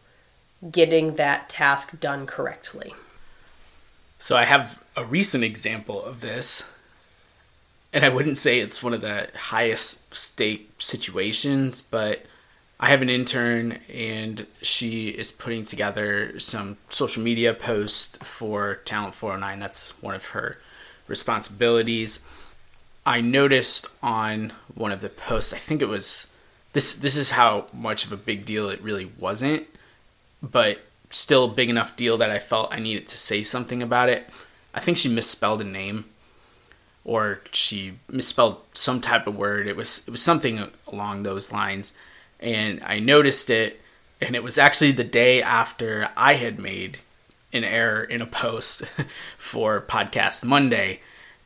getting 0.72 1.16
that 1.16 1.50
task 1.50 2.00
done 2.00 2.26
correctly? 2.26 2.96
So 4.18 4.38
I 4.38 4.46
have 4.46 4.82
a 4.96 5.04
recent 5.04 5.44
example 5.44 6.02
of 6.02 6.22
this. 6.22 6.72
And 7.92 8.06
I 8.06 8.10
wouldn't 8.10 8.38
say 8.38 8.60
it's 8.60 8.82
one 8.82 8.94
of 8.94 9.02
the 9.02 9.30
highest 9.38 10.16
stake 10.16 10.70
situations, 10.78 11.82
but 11.82 12.26
I 12.80 12.88
have 12.88 13.02
an 13.02 13.10
intern 13.10 13.80
and 13.94 14.46
she 14.62 15.10
is 15.10 15.32
putting 15.32 15.64
together 15.64 16.40
some 16.40 16.78
social 16.90 17.24
media 17.24 17.54
posts 17.54 18.18
for 18.18 18.76
Talent 18.84 19.14
409. 19.14 19.60
That's 19.60 20.02
one 20.02 20.16
of 20.16 20.26
her 20.28 20.58
responsibilities. 21.08 22.28
I 23.06 23.22
noticed 23.22 23.88
on 24.02 24.54
one 24.74 24.92
of 24.92 25.02
the 25.02 25.10
posts, 25.10 25.54
I 25.54 25.58
think 25.58 25.82
it 25.82 25.88
was 25.88 26.34
this 26.74 26.96
this 26.96 27.18
is 27.18 27.32
how 27.32 27.68
much 27.72 28.06
of 28.06 28.12
a 28.12 28.18
big 28.18 28.46
deal 28.46 28.70
it 28.70 28.82
really 28.82 29.12
wasn't, 29.20 29.68
but 30.42 30.80
still 31.10 31.46
a 31.46 31.54
big 31.54 31.70
enough 31.70 31.96
deal 31.96 32.18
that 32.18 32.32
I 32.32 32.40
felt 32.40 32.74
I 32.74 32.80
needed 32.80 33.08
to 33.10 33.18
say 33.18 33.44
something 33.44 33.84
about 33.84 34.10
it. 34.10 34.28
I 34.74 34.80
think 34.80 34.98
she 34.98 35.10
misspelled 35.10 35.62
a 35.62 35.66
name 35.66 36.06
or 37.06 37.42
she 37.52 38.00
misspelled 38.10 38.62
some 38.74 39.02
type 39.02 39.28
of 39.28 39.36
word. 39.36 39.68
It 39.68 39.76
was 39.76 40.08
it 40.08 40.12
was 40.12 40.22
something 40.22 40.72
along 40.88 41.24
those 41.24 41.54
lines 41.54 41.94
and 42.44 42.82
I 42.86 43.00
noticed 43.00 43.50
it, 43.50 43.82
and 44.20 44.36
it 44.36 44.44
was 44.44 44.58
actually 44.58 44.92
the 44.92 45.06
day 45.06 45.42
after 45.42 46.10
I 46.18 46.34
had 46.34 46.60
made 46.60 47.00
an 47.54 47.64
error 47.64 48.04
in 48.04 48.22
a 48.22 48.28
post 48.28 48.84
for 49.38 49.82
Podcast 49.82 50.44
Monday, 50.44 51.00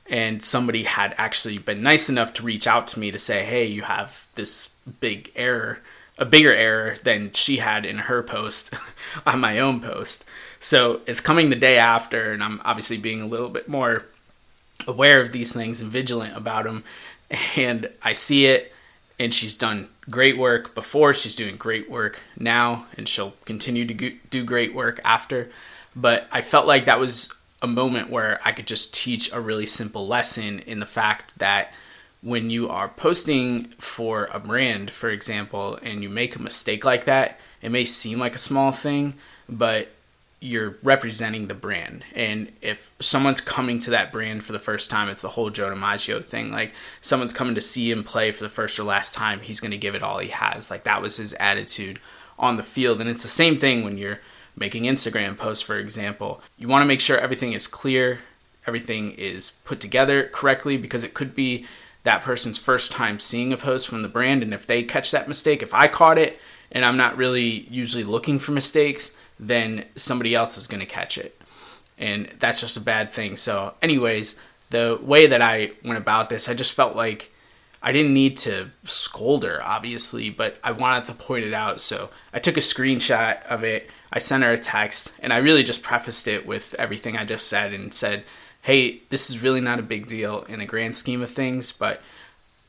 and 0.10 0.44
somebody 0.44 0.84
had 0.84 1.14
actually 1.18 1.60
been 1.60 1.84
nice 1.84 2.10
enough 2.10 2.34
to 2.34 2.44
reach 2.44 2.66
out 2.66 2.88
to 2.90 3.00
me 3.00 3.12
to 3.12 3.20
say, 3.20 3.46
"Hey, 3.46 3.66
you 3.66 3.84
have 3.84 4.28
this 4.36 4.76
big 5.00 5.32
error." 5.36 5.80
A 6.20 6.26
bigger 6.26 6.52
error 6.52 6.96
than 7.04 7.32
she 7.34 7.58
had 7.58 7.86
in 7.86 8.00
her 8.00 8.24
post 8.24 8.74
on 9.28 9.40
my 9.40 9.60
own 9.60 9.80
post. 9.80 10.26
So 10.60 11.02
it's 11.06 11.22
coming 11.22 11.52
the 11.52 11.56
day 11.56 11.78
after, 11.78 12.32
and 12.32 12.44
I'm 12.44 12.60
obviously 12.66 12.98
being 12.98 13.22
a 13.22 13.28
little 13.28 13.50
bit 13.50 13.70
more 13.70 14.08
aware 14.88 15.22
of 15.22 15.32
these 15.32 15.54
things 15.54 15.80
and 15.80 15.92
vigilant 15.92 16.36
about 16.36 16.64
them. 16.64 16.84
And 17.56 17.92
I 18.02 18.14
see 18.14 18.48
it, 18.48 18.74
and 19.20 19.32
she's 19.32 19.56
done 19.56 19.90
great 20.10 20.38
work 20.38 20.74
before. 20.76 21.14
She's 21.14 21.36
doing 21.36 21.58
great 21.58 21.90
work 21.90 22.20
now, 22.38 22.86
and 22.98 23.08
she'll 23.08 23.34
continue 23.46 23.86
to 23.86 24.12
do 24.30 24.44
great 24.44 24.74
work 24.74 25.00
after. 25.04 25.50
But 25.96 26.28
I 26.32 26.42
felt 26.42 26.68
like 26.68 26.86
that 26.86 27.00
was 27.00 27.34
a 27.62 27.68
moment 27.68 28.10
where 28.10 28.40
I 28.46 28.52
could 28.52 28.68
just 28.68 28.94
teach 28.94 29.32
a 29.34 29.42
really 29.42 29.66
simple 29.66 30.08
lesson 30.08 30.60
in 30.60 30.80
the 30.80 30.86
fact 30.86 31.38
that 31.40 31.74
when 32.22 32.50
you 32.50 32.70
are 32.70 32.90
posting 32.90 33.66
for 33.78 34.26
a 34.34 34.40
brand, 34.40 34.92
for 34.92 35.10
example, 35.10 35.80
and 35.82 36.04
you 36.04 36.10
make 36.10 36.36
a 36.36 36.42
mistake 36.42 36.84
like 36.84 37.06
that, 37.06 37.40
it 37.62 37.70
may 37.70 37.86
seem 37.86 38.20
like 38.20 38.36
a 38.36 38.40
small 38.40 38.72
thing, 38.72 39.16
but 39.48 39.90
you're 40.48 40.78
representing 40.82 41.48
the 41.48 41.54
brand. 41.54 42.04
And 42.16 42.52
if 42.62 42.94
someone's 43.00 43.42
coming 43.42 43.80
to 43.80 43.92
that 43.92 44.12
brand 44.12 44.44
for 44.44 44.54
the 44.54 44.60
first 44.60 44.90
time, 44.90 45.10
it's 45.10 45.22
the 45.22 45.28
whole 45.30 45.50
Joe 45.50 45.70
DiMaggio 45.70 46.24
thing. 46.24 46.52
Like 46.52 46.74
someone's 47.02 47.34
coming 47.34 47.56
to 47.56 47.62
see 47.62 47.92
him 47.92 48.04
play 48.04 48.32
for 48.32 48.44
the 48.44 48.50
first 48.50 48.80
or 48.80 48.84
last 48.84 49.14
time, 49.14 49.42
he's 49.42 49.60
going 49.60 49.72
to 49.72 49.78
give 49.78 49.94
it 49.94 50.04
all 50.04 50.20
he 50.20 50.30
has. 50.30 50.72
Like 50.72 50.86
that 50.86 51.02
was 51.02 51.18
his 51.18 51.34
attitude 51.34 52.00
on 52.40 52.56
the 52.56 52.64
field. 52.64 53.02
And 53.02 53.10
it's 53.10 53.24
the 53.24 53.28
same 53.28 53.58
thing 53.58 53.84
when 53.84 53.98
you're 53.98 54.22
making 54.56 54.84
Instagram 54.84 55.38
posts, 55.38 55.64
for 55.64 55.78
example. 55.78 56.42
You 56.58 56.68
want 56.68 56.82
to 56.82 56.88
make 56.88 57.02
sure 57.02 57.18
everything 57.18 57.52
is 57.52 57.68
clear, 57.68 58.20
everything 58.66 59.12
is 59.12 59.52
put 59.66 59.80
together 59.82 60.24
correctly, 60.24 60.78
because 60.78 61.04
it 61.04 61.14
could 61.14 61.36
be 61.36 61.66
that 62.04 62.22
person's 62.22 62.58
first 62.58 62.92
time 62.92 63.20
seeing 63.20 63.52
a 63.52 63.58
post 63.58 63.90
from 63.90 64.02
the 64.02 64.08
brand. 64.08 64.42
And 64.44 64.54
if 64.54 64.66
they 64.66 64.84
catch 64.84 65.12
that 65.12 65.28
mistake, 65.28 65.62
if 65.62 65.74
I 65.74 65.90
caught 65.90 66.18
it 66.18 66.40
and 66.72 66.86
I'm 66.86 66.96
not 66.96 67.18
really 67.18 67.68
usually 67.70 68.06
looking 68.06 68.40
for 68.40 68.54
mistakes, 68.54 69.17
then 69.40 69.86
somebody 69.96 70.36
else 70.36 70.58
is 70.58 70.68
going 70.68 70.80
to 70.80 70.86
catch 70.86 71.18
it. 71.18 71.40
And 71.98 72.28
that's 72.40 72.62
just 72.62 72.78
a 72.78 72.82
bad 72.82 73.12
thing. 73.12 73.36
So, 73.36 73.74
anyways, 73.82 74.40
the 74.70 75.00
way 75.02 75.28
that 75.28 75.42
I 75.42 75.72
went 75.84 75.98
about 75.98 76.30
this, 76.30 76.48
I 76.48 76.54
just 76.54 76.74
felt 76.74 76.96
like 76.96 77.32
I 77.82 77.92
didn't 77.92 78.14
need 78.14 78.38
to 78.38 78.70
scold 78.84 79.44
her, 79.44 79.62
obviously, 79.64 80.30
but 80.30 80.58
I 80.64 80.72
wanted 80.72 81.06
to 81.06 81.14
point 81.14 81.46
it 81.46 81.54
out. 81.54 81.80
So, 81.80 82.10
I 82.34 82.40
took 82.40 82.58
a 82.58 82.62
screenshot 82.62 83.44
of 83.46 83.64
it. 83.64 83.90
I 84.12 84.20
sent 84.20 84.44
her 84.44 84.52
a 84.52 84.58
text, 84.58 85.14
and 85.22 85.34
I 85.34 85.38
really 85.38 85.64
just 85.64 85.84
prefaced 85.84 86.28
it 86.28 86.46
with 86.46 86.76
everything 86.76 87.18
I 87.18 87.26
just 87.26 87.48
said 87.48 87.74
and 87.74 87.94
said, 87.94 88.24
hey, 88.62 89.02
this 89.10 89.30
is 89.30 89.42
really 89.42 89.62
not 89.62 89.80
a 89.80 89.84
big 89.84 90.08
deal 90.08 90.44
in 90.44 90.60
the 90.60 90.66
grand 90.66 90.96
scheme 90.96 91.22
of 91.22 91.30
things, 91.30 91.72
but 91.72 92.02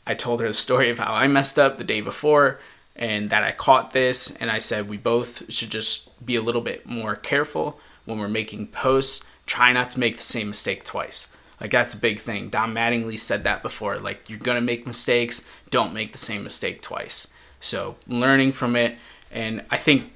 I 0.07 0.15
told 0.15 0.41
her 0.41 0.49
the 0.49 0.55
story 0.55 0.91
of 0.91 0.99
how 0.99 1.13
I 1.13 1.27
messed 1.27 1.59
up 1.59 1.77
the 1.77 1.85
day 1.85 2.01
before 2.01 2.61
and 2.99 3.31
that 3.31 3.45
I 3.45 3.53
caught 3.53 3.93
this 3.93 4.35
and 4.37 4.51
I 4.51 4.59
said 4.59 4.89
we 4.89 4.97
both 4.97 5.53
should 5.53 5.71
just 5.71 6.25
be 6.25 6.37
a 6.37 6.43
little 6.43 6.61
bit 6.61 6.85
more 6.87 7.15
careful 7.15 7.81
when 8.05 8.19
we're 8.19 8.29
making 8.29 8.69
posts 8.69 9.25
try 9.47 9.73
not 9.73 9.91
to 9.91 10.01
make 10.01 10.17
the 10.17 10.23
same 10.23 10.49
mistake 10.49 10.85
twice. 10.85 11.35
Like 11.61 11.71
that's 11.71 11.95
a 11.95 11.99
big 11.99 12.19
thing. 12.19 12.49
Don 12.49 12.75
Mattingly 12.75 13.19
said 13.19 13.45
that 13.45 13.63
before. 13.63 13.99
Like 13.99 14.29
you're 14.29 14.39
gonna 14.39 14.61
make 14.61 14.87
mistakes, 14.87 15.47
don't 15.71 15.95
make 15.95 16.13
the 16.13 16.19
same 16.19 16.43
mistake 16.45 16.83
twice. 16.83 17.33
So 17.61 17.97
learning 18.07 18.53
from 18.53 18.77
it, 18.77 18.97
and 19.31 19.65
I 19.71 19.77
think 19.77 20.13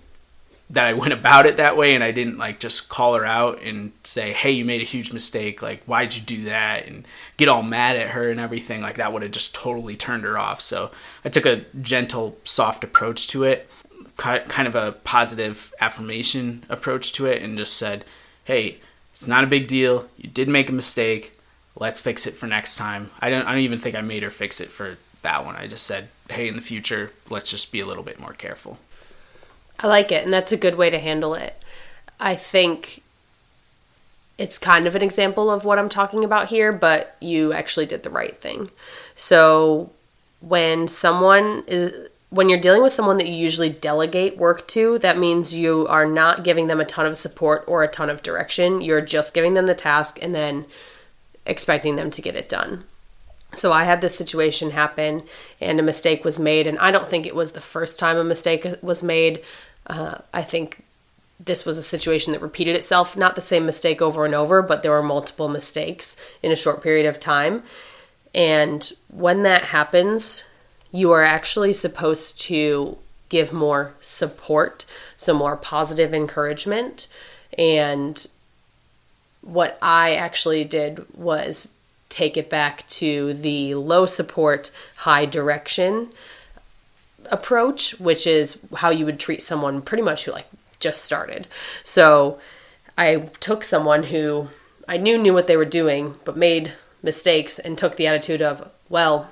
that 0.72 0.86
I 0.86 0.94
went 0.94 1.12
about 1.12 1.44
it 1.44 1.58
that 1.58 1.76
way 1.76 1.94
and 1.94 2.02
I 2.02 2.12
didn't 2.12 2.38
like 2.38 2.58
just 2.58 2.88
call 2.88 3.14
her 3.14 3.26
out 3.26 3.60
and 3.62 3.92
say, 4.04 4.32
"Hey, 4.32 4.52
you 4.52 4.64
made 4.64 4.80
a 4.80 4.84
huge 4.84 5.12
mistake. 5.12 5.60
Like, 5.60 5.84
why'd 5.84 6.16
you 6.16 6.22
do 6.22 6.44
that?" 6.44 6.86
and 6.86 7.06
get 7.36 7.48
all 7.48 7.62
mad 7.62 7.96
at 7.96 8.10
her 8.10 8.30
and 8.30 8.40
everything. 8.40 8.80
Like 8.80 8.96
that 8.96 9.12
would 9.12 9.22
have 9.22 9.32
just 9.32 9.54
totally 9.54 9.96
turned 9.96 10.24
her 10.24 10.38
off. 10.38 10.62
So 10.62 10.90
I 11.24 11.28
took 11.28 11.44
a 11.44 11.66
gentle, 11.82 12.38
soft 12.44 12.84
approach 12.84 13.26
to 13.28 13.44
it, 13.44 13.68
kind 14.16 14.66
of 14.66 14.74
a 14.74 14.92
positive 14.92 15.74
affirmation 15.78 16.64
approach 16.70 17.12
to 17.12 17.26
it, 17.26 17.42
and 17.42 17.58
just 17.58 17.76
said, 17.76 18.06
"Hey, 18.44 18.78
it's 19.12 19.28
not 19.28 19.44
a 19.44 19.48
big 19.48 19.68
deal. 19.68 20.08
You 20.16 20.30
did 20.30 20.48
make 20.48 20.70
a 20.70 20.72
mistake. 20.72 21.38
Let's 21.76 22.00
fix 22.00 22.26
it 22.26 22.34
for 22.34 22.46
next 22.46 22.76
time." 22.76 23.10
I 23.20 23.28
don't. 23.28 23.46
I 23.46 23.50
don't 23.50 23.60
even 23.60 23.78
think 23.78 23.94
I 23.94 24.00
made 24.00 24.22
her 24.22 24.30
fix 24.30 24.58
it 24.58 24.70
for 24.70 24.96
that 25.20 25.44
one. 25.44 25.54
I 25.54 25.66
just 25.66 25.84
said, 25.84 26.08
"Hey, 26.30 26.48
in 26.48 26.56
the 26.56 26.62
future, 26.62 27.12
let's 27.28 27.50
just 27.50 27.72
be 27.72 27.80
a 27.80 27.86
little 27.86 28.04
bit 28.04 28.18
more 28.18 28.32
careful." 28.32 28.78
I 29.82 29.88
like 29.88 30.12
it, 30.12 30.24
and 30.24 30.32
that's 30.32 30.52
a 30.52 30.56
good 30.56 30.76
way 30.76 30.90
to 30.90 30.98
handle 30.98 31.34
it. 31.34 31.60
I 32.20 32.34
think 32.34 33.02
it's 34.38 34.58
kind 34.58 34.86
of 34.86 34.94
an 34.94 35.02
example 35.02 35.50
of 35.50 35.64
what 35.64 35.78
I'm 35.78 35.88
talking 35.88 36.24
about 36.24 36.48
here, 36.48 36.72
but 36.72 37.16
you 37.20 37.52
actually 37.52 37.86
did 37.86 38.02
the 38.02 38.10
right 38.10 38.34
thing. 38.34 38.70
So 39.14 39.90
when 40.40 40.88
someone 40.88 41.64
is 41.66 42.08
when 42.30 42.48
you're 42.48 42.58
dealing 42.58 42.82
with 42.82 42.94
someone 42.94 43.18
that 43.18 43.28
you 43.28 43.34
usually 43.34 43.68
delegate 43.68 44.38
work 44.38 44.66
to, 44.68 44.98
that 45.00 45.18
means 45.18 45.54
you 45.54 45.86
are 45.88 46.06
not 46.06 46.42
giving 46.42 46.66
them 46.66 46.80
a 46.80 46.84
ton 46.84 47.04
of 47.04 47.18
support 47.18 47.62
or 47.66 47.82
a 47.82 47.88
ton 47.88 48.08
of 48.08 48.22
direction. 48.22 48.80
You're 48.80 49.02
just 49.02 49.34
giving 49.34 49.52
them 49.52 49.66
the 49.66 49.74
task 49.74 50.18
and 50.22 50.34
then 50.34 50.64
expecting 51.44 51.96
them 51.96 52.10
to 52.10 52.22
get 52.22 52.34
it 52.34 52.48
done. 52.48 52.84
So 53.52 53.70
I 53.70 53.84
had 53.84 54.00
this 54.00 54.16
situation 54.16 54.70
happen 54.70 55.24
and 55.60 55.78
a 55.78 55.82
mistake 55.82 56.24
was 56.24 56.38
made, 56.38 56.66
and 56.66 56.78
I 56.78 56.90
don't 56.90 57.06
think 57.06 57.26
it 57.26 57.34
was 57.34 57.52
the 57.52 57.60
first 57.60 57.98
time 57.98 58.16
a 58.16 58.24
mistake 58.24 58.66
was 58.80 59.02
made. 59.02 59.42
Uh, 59.86 60.18
I 60.32 60.42
think 60.42 60.84
this 61.44 61.64
was 61.64 61.76
a 61.78 61.82
situation 61.82 62.32
that 62.32 62.42
repeated 62.42 62.76
itself, 62.76 63.16
not 63.16 63.34
the 63.34 63.40
same 63.40 63.66
mistake 63.66 64.00
over 64.00 64.24
and 64.24 64.34
over, 64.34 64.62
but 64.62 64.82
there 64.82 64.92
were 64.92 65.02
multiple 65.02 65.48
mistakes 65.48 66.16
in 66.42 66.52
a 66.52 66.56
short 66.56 66.82
period 66.82 67.06
of 67.06 67.18
time. 67.18 67.62
And 68.34 68.90
when 69.08 69.42
that 69.42 69.66
happens, 69.66 70.44
you 70.90 71.10
are 71.12 71.24
actually 71.24 71.72
supposed 71.72 72.40
to 72.42 72.98
give 73.28 73.52
more 73.52 73.94
support, 74.00 74.84
so 75.16 75.34
more 75.34 75.56
positive 75.56 76.14
encouragement. 76.14 77.08
And 77.58 78.24
what 79.40 79.78
I 79.82 80.14
actually 80.14 80.64
did 80.64 81.04
was 81.16 81.74
take 82.08 82.36
it 82.36 82.50
back 82.50 82.86
to 82.88 83.32
the 83.32 83.74
low 83.74 84.06
support, 84.06 84.70
high 84.98 85.24
direction 85.24 86.10
approach, 87.30 87.98
which 88.00 88.26
is 88.26 88.58
how 88.76 88.90
you 88.90 89.04
would 89.06 89.20
treat 89.20 89.42
someone 89.42 89.82
pretty 89.82 90.02
much 90.02 90.24
who 90.24 90.32
like 90.32 90.48
just 90.80 91.04
started. 91.04 91.46
So 91.84 92.38
I 92.98 93.28
took 93.40 93.64
someone 93.64 94.04
who 94.04 94.48
I 94.88 94.96
knew 94.96 95.16
knew 95.16 95.32
what 95.32 95.46
they 95.46 95.56
were 95.56 95.64
doing, 95.64 96.16
but 96.24 96.36
made 96.36 96.72
mistakes 97.02 97.58
and 97.58 97.78
took 97.78 97.96
the 97.96 98.06
attitude 98.06 98.42
of, 98.42 98.70
well, 98.88 99.30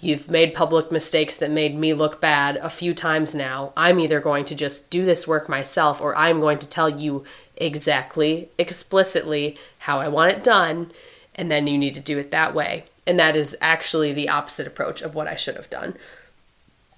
you've 0.00 0.30
made 0.30 0.54
public 0.54 0.90
mistakes 0.90 1.36
that 1.38 1.50
made 1.50 1.76
me 1.76 1.94
look 1.94 2.20
bad 2.20 2.56
a 2.56 2.70
few 2.70 2.94
times 2.94 3.34
now. 3.34 3.72
I'm 3.76 4.00
either 4.00 4.20
going 4.20 4.44
to 4.46 4.54
just 4.54 4.90
do 4.90 5.04
this 5.04 5.26
work 5.26 5.48
myself 5.48 6.00
or 6.00 6.16
I'm 6.16 6.40
going 6.40 6.58
to 6.58 6.68
tell 6.68 6.88
you 6.88 7.24
exactly, 7.56 8.48
explicitly 8.58 9.56
how 9.78 10.00
I 10.00 10.08
want 10.08 10.32
it 10.32 10.42
done, 10.42 10.90
and 11.34 11.50
then 11.50 11.66
you 11.66 11.78
need 11.78 11.94
to 11.94 12.00
do 12.00 12.18
it 12.18 12.30
that 12.30 12.54
way. 12.54 12.84
And 13.06 13.18
that 13.18 13.36
is 13.36 13.56
actually 13.60 14.12
the 14.12 14.28
opposite 14.28 14.66
approach 14.66 15.02
of 15.02 15.14
what 15.14 15.28
I 15.28 15.36
should 15.36 15.56
have 15.56 15.70
done. 15.70 15.94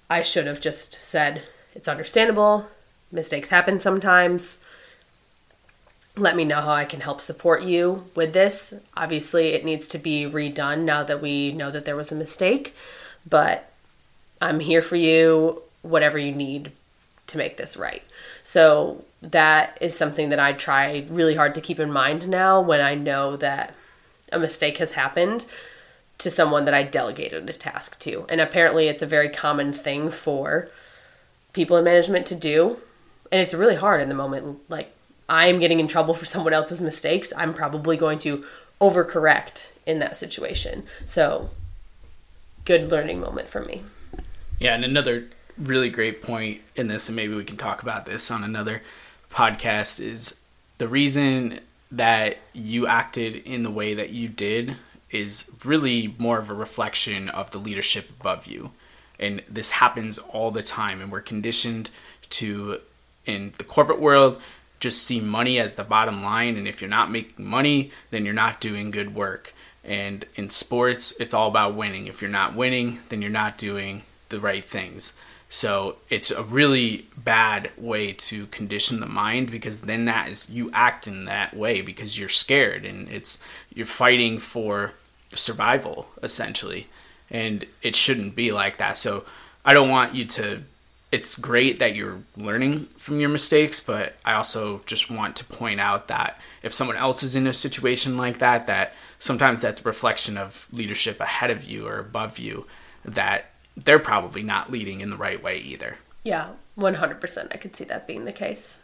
I 0.09 0.21
should 0.21 0.47
have 0.47 0.61
just 0.61 0.93
said, 0.93 1.43
it's 1.75 1.87
understandable, 1.87 2.67
mistakes 3.11 3.49
happen 3.49 3.79
sometimes. 3.79 4.63
Let 6.15 6.35
me 6.35 6.45
know 6.45 6.61
how 6.61 6.71
I 6.71 6.85
can 6.85 7.01
help 7.01 7.21
support 7.21 7.61
you 7.63 8.05
with 8.15 8.33
this. 8.33 8.73
Obviously, 8.95 9.49
it 9.49 9.65
needs 9.65 9.87
to 9.89 9.99
be 9.99 10.25
redone 10.25 10.81
now 10.81 11.03
that 11.03 11.21
we 11.21 11.51
know 11.51 11.69
that 11.69 11.85
there 11.85 11.95
was 11.95 12.11
a 12.11 12.15
mistake, 12.15 12.75
but 13.27 13.69
I'm 14.41 14.59
here 14.59 14.81
for 14.81 14.95
you, 14.95 15.61
whatever 15.81 16.17
you 16.17 16.31
need 16.31 16.71
to 17.27 17.37
make 17.37 17.57
this 17.57 17.77
right. 17.77 18.03
So, 18.43 19.03
that 19.21 19.77
is 19.81 19.97
something 19.97 20.29
that 20.29 20.39
I 20.39 20.53
try 20.53 21.05
really 21.09 21.35
hard 21.35 21.55
to 21.55 21.61
keep 21.61 21.79
in 21.79 21.91
mind 21.91 22.29
now 22.29 22.61
when 22.61 22.81
I 22.81 22.95
know 22.95 23.35
that 23.37 23.75
a 24.31 24.39
mistake 24.39 24.77
has 24.77 24.93
happened 24.93 25.45
to 26.19 26.31
someone 26.31 26.65
that 26.65 26.73
I 26.73 26.83
delegated 26.83 27.49
a 27.49 27.53
task 27.53 27.99
to. 27.99 28.25
And 28.29 28.41
apparently, 28.41 28.87
it's 28.87 29.01
a 29.01 29.07
very 29.07 29.29
common 29.29 29.71
thing 29.73 30.09
for 30.09 30.69
people 31.53 31.77
in 31.77 31.83
management 31.83 32.25
to 32.27 32.35
do. 32.35 32.77
And 33.31 33.41
it's 33.41 33.53
really 33.53 33.75
hard 33.75 34.01
in 34.01 34.09
the 34.09 34.15
moment. 34.15 34.59
Like, 34.69 34.93
I'm 35.29 35.59
getting 35.59 35.79
in 35.79 35.87
trouble 35.87 36.13
for 36.13 36.25
someone 36.25 36.53
else's 36.53 36.81
mistakes. 36.81 37.33
I'm 37.35 37.53
probably 37.53 37.97
going 37.97 38.19
to 38.19 38.45
overcorrect 38.81 39.69
in 39.85 39.99
that 39.99 40.15
situation. 40.15 40.83
So, 41.05 41.49
good 42.65 42.89
learning 42.89 43.19
moment 43.19 43.47
for 43.47 43.61
me. 43.63 43.83
Yeah, 44.59 44.75
and 44.75 44.83
another 44.83 45.25
really 45.57 45.89
great 45.89 46.21
point 46.21 46.61
in 46.75 46.87
this, 46.87 47.09
and 47.09 47.15
maybe 47.15 47.33
we 47.33 47.43
can 47.43 47.57
talk 47.57 47.81
about 47.81 48.05
this 48.05 48.31
on 48.31 48.43
another 48.43 48.81
podcast, 49.29 49.99
is 49.99 50.41
the 50.77 50.87
reason 50.87 51.59
that 51.91 52.37
you 52.53 52.87
acted 52.87 53.35
in 53.35 53.63
the 53.63 53.71
way 53.71 53.93
that 53.93 54.09
you 54.09 54.27
did 54.27 54.75
is 55.11 55.51
really 55.63 56.15
more 56.17 56.39
of 56.39 56.49
a 56.49 56.53
reflection 56.53 57.29
of 57.29 57.51
the 57.51 57.57
leadership 57.57 58.09
above 58.19 58.47
you. 58.47 58.71
And 59.19 59.41
this 59.49 59.71
happens 59.71 60.17
all 60.17 60.51
the 60.51 60.61
time, 60.61 61.01
and 61.01 61.11
we're 61.11 61.21
conditioned 61.21 61.89
to, 62.31 62.79
in 63.25 63.53
the 63.57 63.63
corporate 63.63 63.99
world, 63.99 64.41
just 64.79 65.03
see 65.03 65.19
money 65.19 65.59
as 65.59 65.73
the 65.73 65.83
bottom 65.83 66.21
line. 66.21 66.55
And 66.55 66.67
if 66.67 66.81
you're 66.81 66.89
not 66.89 67.09
making 67.09 67.45
money, 67.45 67.91
then 68.11 68.25
you're 68.25 68.33
not 68.33 68.61
doing 68.61 68.91
good 68.91 69.15
work. 69.15 69.53
And 69.83 70.25
in 70.35 70.49
sports, 70.49 71.13
it's 71.19 71.33
all 71.33 71.47
about 71.47 71.73
winning. 71.73 72.07
If 72.07 72.21
you're 72.21 72.29
not 72.29 72.53
winning, 72.53 72.99
then 73.09 73.21
you're 73.21 73.31
not 73.31 73.57
doing 73.57 74.03
the 74.29 74.39
right 74.39 74.63
things. 74.63 75.17
So 75.49 75.97
it's 76.09 76.29
a 76.29 76.43
really 76.43 77.05
bad 77.15 77.71
way 77.77 78.11
to 78.13 78.47
condition 78.47 78.99
the 78.99 79.05
mind 79.05 79.49
because 79.49 79.81
then 79.81 80.05
that 80.05 80.29
is 80.29 80.49
you 80.49 80.69
act 80.73 81.07
in 81.07 81.25
that 81.25 81.55
way 81.55 81.81
because 81.81 82.19
you're 82.19 82.29
scared 82.29 82.85
and 82.85 83.09
it's 83.09 83.41
you're 83.73 83.85
fighting 83.85 84.39
for 84.39 84.93
survival 85.33 86.07
essentially 86.21 86.87
and 87.29 87.65
it 87.81 87.95
shouldn't 87.95 88.35
be 88.35 88.51
like 88.51 88.77
that. 88.77 88.97
So 88.97 89.23
I 89.63 89.73
don't 89.73 89.89
want 89.89 90.15
you 90.15 90.25
to 90.25 90.63
it's 91.09 91.37
great 91.37 91.79
that 91.79 91.95
you're 91.95 92.19
learning 92.35 92.87
from 92.97 93.21
your 93.21 93.29
mistakes, 93.29 93.79
but 93.79 94.17
I 94.25 94.33
also 94.33 94.81
just 94.85 95.09
want 95.09 95.37
to 95.37 95.45
point 95.45 95.79
out 95.79 96.09
that 96.09 96.39
if 96.63 96.73
someone 96.73 96.97
else 96.97 97.23
is 97.23 97.37
in 97.37 97.47
a 97.47 97.53
situation 97.53 98.17
like 98.17 98.39
that 98.39 98.67
that 98.67 98.93
sometimes 99.17 99.61
that's 99.61 99.79
a 99.79 99.83
reflection 99.85 100.37
of 100.37 100.67
leadership 100.73 101.21
ahead 101.21 101.49
of 101.49 101.63
you 101.63 101.87
or 101.87 101.99
above 101.99 102.37
you 102.37 102.65
that 103.05 103.51
they're 103.83 103.99
probably 103.99 104.43
not 104.43 104.71
leading 104.71 105.01
in 105.01 105.09
the 105.09 105.17
right 105.17 105.41
way 105.41 105.57
either. 105.59 105.97
Yeah, 106.23 106.49
100%. 106.77 107.47
I 107.51 107.57
could 107.57 107.75
see 107.75 107.85
that 107.85 108.07
being 108.07 108.25
the 108.25 108.33
case. 108.33 108.81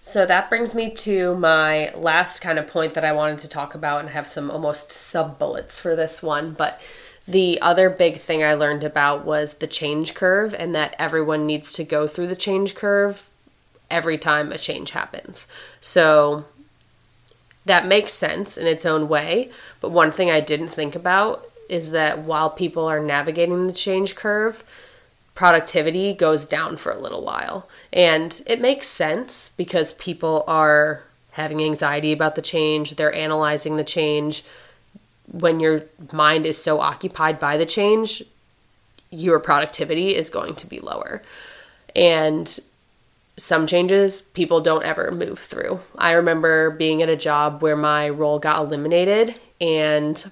So 0.00 0.26
that 0.26 0.48
brings 0.48 0.74
me 0.74 0.90
to 0.90 1.34
my 1.36 1.92
last 1.94 2.40
kind 2.40 2.58
of 2.58 2.66
point 2.66 2.94
that 2.94 3.04
I 3.04 3.12
wanted 3.12 3.38
to 3.38 3.48
talk 3.48 3.74
about 3.74 4.00
and 4.00 4.10
have 4.10 4.26
some 4.26 4.50
almost 4.50 4.90
sub 4.90 5.38
bullets 5.38 5.80
for 5.80 5.96
this 5.96 6.22
one. 6.22 6.52
But 6.52 6.80
the 7.26 7.58
other 7.62 7.88
big 7.88 8.18
thing 8.18 8.44
I 8.44 8.54
learned 8.54 8.84
about 8.84 9.24
was 9.24 9.54
the 9.54 9.66
change 9.66 10.14
curve 10.14 10.54
and 10.58 10.74
that 10.74 10.94
everyone 10.98 11.46
needs 11.46 11.72
to 11.74 11.84
go 11.84 12.06
through 12.06 12.26
the 12.26 12.36
change 12.36 12.74
curve 12.74 13.30
every 13.90 14.18
time 14.18 14.52
a 14.52 14.58
change 14.58 14.90
happens. 14.90 15.46
So 15.80 16.44
that 17.64 17.86
makes 17.86 18.12
sense 18.12 18.58
in 18.58 18.66
its 18.66 18.84
own 18.84 19.08
way. 19.08 19.50
But 19.80 19.90
one 19.90 20.12
thing 20.12 20.30
I 20.30 20.40
didn't 20.40 20.68
think 20.68 20.94
about 20.94 21.50
is 21.68 21.90
that 21.90 22.20
while 22.20 22.50
people 22.50 22.86
are 22.86 23.00
navigating 23.00 23.66
the 23.66 23.72
change 23.72 24.14
curve, 24.14 24.64
productivity 25.34 26.12
goes 26.12 26.46
down 26.46 26.76
for 26.76 26.92
a 26.92 26.98
little 26.98 27.24
while. 27.24 27.68
And 27.92 28.42
it 28.46 28.60
makes 28.60 28.86
sense 28.86 29.50
because 29.56 29.92
people 29.94 30.44
are 30.46 31.02
having 31.32 31.62
anxiety 31.62 32.12
about 32.12 32.36
the 32.36 32.42
change, 32.42 32.94
they're 32.94 33.14
analyzing 33.14 33.76
the 33.76 33.84
change. 33.84 34.44
When 35.30 35.58
your 35.58 35.82
mind 36.12 36.46
is 36.46 36.62
so 36.62 36.80
occupied 36.80 37.40
by 37.40 37.56
the 37.56 37.66
change, 37.66 38.22
your 39.10 39.40
productivity 39.40 40.14
is 40.14 40.30
going 40.30 40.54
to 40.56 40.66
be 40.66 40.78
lower. 40.78 41.22
And 41.96 42.58
some 43.36 43.66
changes 43.66 44.22
people 44.22 44.60
don't 44.60 44.84
ever 44.84 45.10
move 45.10 45.40
through. 45.40 45.80
I 45.96 46.12
remember 46.12 46.70
being 46.70 47.02
at 47.02 47.08
a 47.08 47.16
job 47.16 47.62
where 47.62 47.76
my 47.76 48.08
role 48.08 48.38
got 48.38 48.64
eliminated 48.64 49.34
and 49.60 50.30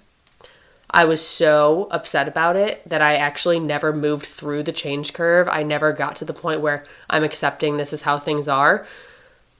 I 0.93 1.05
was 1.07 1.27
so 1.27 1.89
upset 1.91 2.29
about 2.29 2.57
it 2.57 2.87
that 2.89 3.01
I 3.01 3.17
actually 3.17 3.59
never 3.59 3.93
moved 3.93 4.27
through 4.27 4.65
the 4.65 4.73
change 4.73 5.15
curve. 5.15 5.49
I 5.51 5.63
never 5.63 5.93
got 5.93 6.17
to 6.17 6.25
the 6.25 6.35
point 6.35 6.61
where 6.61 6.85
I'm 7.09 7.25
accepting 7.25 7.77
this 7.77 7.93
is 7.93 8.03
how 8.03 8.19
things 8.19 8.47
are. 8.47 8.87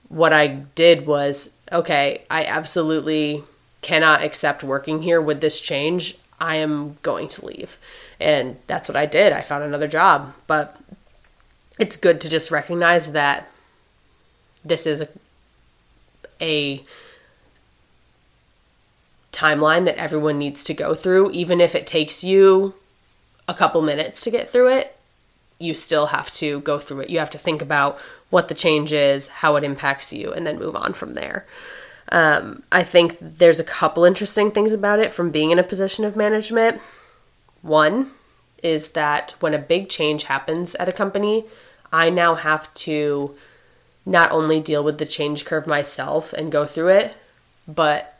What 0.09 0.31
I 0.31 0.47
did 0.47 1.07
was 1.07 1.51
okay, 1.71 2.23
I 2.29 2.45
absolutely 2.45 3.43
cannot 3.81 4.23
accept 4.23 4.63
working 4.63 5.01
here 5.01 5.19
with 5.19 5.41
this 5.41 5.59
change. 5.59 6.17
I 6.39 6.57
am 6.57 6.97
going 7.01 7.27
to 7.29 7.45
leave. 7.45 7.77
And 8.19 8.57
that's 8.67 8.87
what 8.87 8.95
I 8.95 9.05
did. 9.05 9.33
I 9.33 9.41
found 9.41 9.63
another 9.63 9.87
job. 9.87 10.33
But 10.45 10.77
it's 11.79 11.97
good 11.97 12.21
to 12.21 12.29
just 12.29 12.51
recognize 12.51 13.11
that 13.13 13.47
this 14.63 14.85
is 14.85 15.01
a, 15.01 15.09
a 16.39 16.83
timeline 19.33 19.85
that 19.85 19.97
everyone 19.97 20.37
needs 20.37 20.63
to 20.65 20.73
go 20.73 20.95
through, 20.95 21.31
even 21.31 21.59
if 21.59 21.75
it 21.75 21.87
takes 21.87 22.23
you 22.23 22.73
a 23.47 23.53
couple 23.53 23.81
minutes 23.81 24.23
to 24.23 24.31
get 24.31 24.47
through 24.47 24.69
it. 24.69 24.95
You 25.59 25.73
still 25.73 26.07
have 26.07 26.31
to 26.33 26.61
go 26.61 26.79
through 26.79 27.01
it. 27.01 27.09
You 27.09 27.19
have 27.19 27.29
to 27.31 27.37
think 27.37 27.61
about 27.61 27.99
what 28.29 28.47
the 28.47 28.53
change 28.53 28.93
is, 28.93 29.27
how 29.27 29.55
it 29.55 29.63
impacts 29.63 30.13
you, 30.13 30.31
and 30.31 30.45
then 30.45 30.59
move 30.59 30.75
on 30.75 30.93
from 30.93 31.13
there. 31.13 31.45
Um, 32.11 32.63
I 32.71 32.83
think 32.83 33.17
there's 33.19 33.59
a 33.59 33.63
couple 33.63 34.05
interesting 34.05 34.51
things 34.51 34.73
about 34.73 34.99
it 34.99 35.11
from 35.11 35.31
being 35.31 35.51
in 35.51 35.59
a 35.59 35.63
position 35.63 36.05
of 36.05 36.15
management. 36.15 36.81
One 37.61 38.11
is 38.61 38.89
that 38.89 39.35
when 39.39 39.53
a 39.53 39.59
big 39.59 39.89
change 39.89 40.23
happens 40.23 40.75
at 40.75 40.89
a 40.89 40.93
company, 40.93 41.45
I 41.91 42.09
now 42.09 42.35
have 42.35 42.73
to 42.75 43.35
not 44.05 44.31
only 44.31 44.59
deal 44.59 44.83
with 44.83 44.97
the 44.97 45.05
change 45.05 45.45
curve 45.45 45.65
myself 45.65 46.33
and 46.33 46.51
go 46.51 46.65
through 46.65 46.89
it, 46.89 47.15
but 47.67 48.12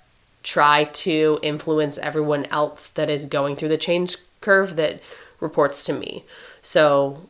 try 0.44 0.84
to 0.84 1.40
influence 1.42 1.98
everyone 1.98 2.46
else 2.46 2.90
that 2.90 3.10
is 3.10 3.26
going 3.26 3.56
through 3.56 3.70
the 3.70 3.78
change 3.78 4.18
curve 4.42 4.76
that 4.76 5.02
reports 5.40 5.86
to 5.86 5.94
me. 5.94 6.24
So 6.62 7.30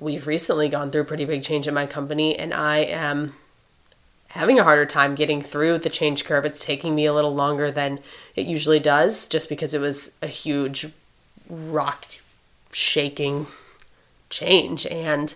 we've 0.00 0.26
recently 0.26 0.68
gone 0.68 0.90
through 0.90 1.02
a 1.02 1.06
pretty 1.06 1.24
big 1.24 1.42
change 1.42 1.68
in 1.68 1.74
my 1.74 1.86
company, 1.86 2.36
and 2.36 2.52
I 2.52 2.78
am 2.78 3.34
having 4.28 4.58
a 4.58 4.64
harder 4.64 4.86
time 4.86 5.14
getting 5.14 5.40
through 5.42 5.78
the 5.78 5.88
change 5.88 6.24
curve. 6.24 6.44
It's 6.44 6.64
taking 6.64 6.94
me 6.94 7.06
a 7.06 7.12
little 7.12 7.34
longer 7.34 7.70
than 7.70 8.00
it 8.34 8.46
usually 8.46 8.80
does, 8.80 9.28
just 9.28 9.48
because 9.48 9.74
it 9.74 9.80
was 9.80 10.12
a 10.20 10.26
huge 10.26 10.88
rock 11.48 12.06
shaking 12.72 13.46
change. 14.30 14.86
And 14.86 15.34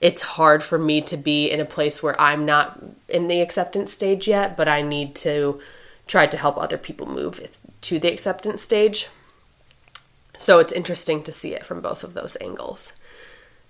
it's 0.00 0.22
hard 0.22 0.62
for 0.62 0.78
me 0.78 1.00
to 1.02 1.16
be 1.16 1.50
in 1.50 1.60
a 1.60 1.64
place 1.64 2.02
where 2.02 2.20
I'm 2.20 2.44
not 2.44 2.82
in 3.08 3.28
the 3.28 3.40
acceptance 3.40 3.92
stage 3.92 4.26
yet, 4.26 4.56
but 4.56 4.66
I 4.66 4.82
need 4.82 5.14
to 5.16 5.60
try 6.10 6.26
to 6.26 6.36
help 6.36 6.58
other 6.58 6.76
people 6.76 7.06
move 7.06 7.56
to 7.80 8.00
the 8.00 8.12
acceptance 8.12 8.60
stage. 8.60 9.08
So 10.36 10.58
it's 10.58 10.72
interesting 10.72 11.22
to 11.22 11.32
see 11.32 11.54
it 11.54 11.64
from 11.64 11.80
both 11.80 12.02
of 12.02 12.14
those 12.14 12.36
angles. 12.40 12.94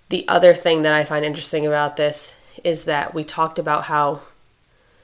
The 0.09 0.27
other 0.27 0.55
thing 0.55 0.81
that 0.81 0.91
I 0.91 1.03
find 1.03 1.23
interesting 1.23 1.67
about 1.67 1.97
this 1.97 2.35
is 2.63 2.85
that 2.85 3.13
we 3.13 3.23
talked 3.23 3.59
about 3.59 3.83
how 3.83 4.21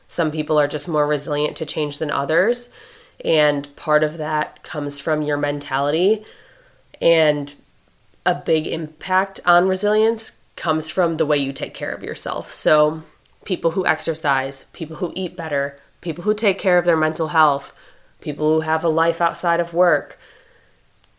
some 0.08 0.32
people 0.32 0.60
are 0.60 0.68
just 0.68 0.88
more 0.88 1.06
resilient 1.06 1.56
to 1.58 1.66
change 1.66 2.00
than 2.00 2.10
others. 2.10 2.70
And 3.24 3.74
part 3.76 4.04
of 4.04 4.18
that 4.18 4.64
comes 4.64 5.00
from 5.00 5.22
your 5.22 5.38
mentality. 5.38 6.26
And 7.00 7.54
a 8.26 8.34
big 8.34 8.66
impact 8.66 9.42
on 9.46 9.68
resilience 9.68 10.42
comes 10.56 10.90
from 10.90 11.18
the 11.18 11.26
way 11.26 11.38
you 11.38 11.54
take 11.54 11.76
care 11.76 11.92
of 11.92 12.02
yourself. 12.02 12.52
So, 12.52 13.04
people 13.46 13.72
who 13.72 13.86
exercise, 13.86 14.66
people 14.74 14.98
who 14.98 15.14
eat 15.16 15.38
better, 15.38 15.78
people 16.02 16.24
who 16.24 16.34
take 16.34 16.60
care 16.60 16.78
of 16.78 16.86
their 16.86 16.98
mental 16.98 17.30
health, 17.30 17.74
people 18.22 18.56
who 18.56 18.62
have 18.62 18.84
a 18.84 18.90
life 18.90 19.22
outside 19.22 19.60
of 19.60 19.74
work 19.74 20.20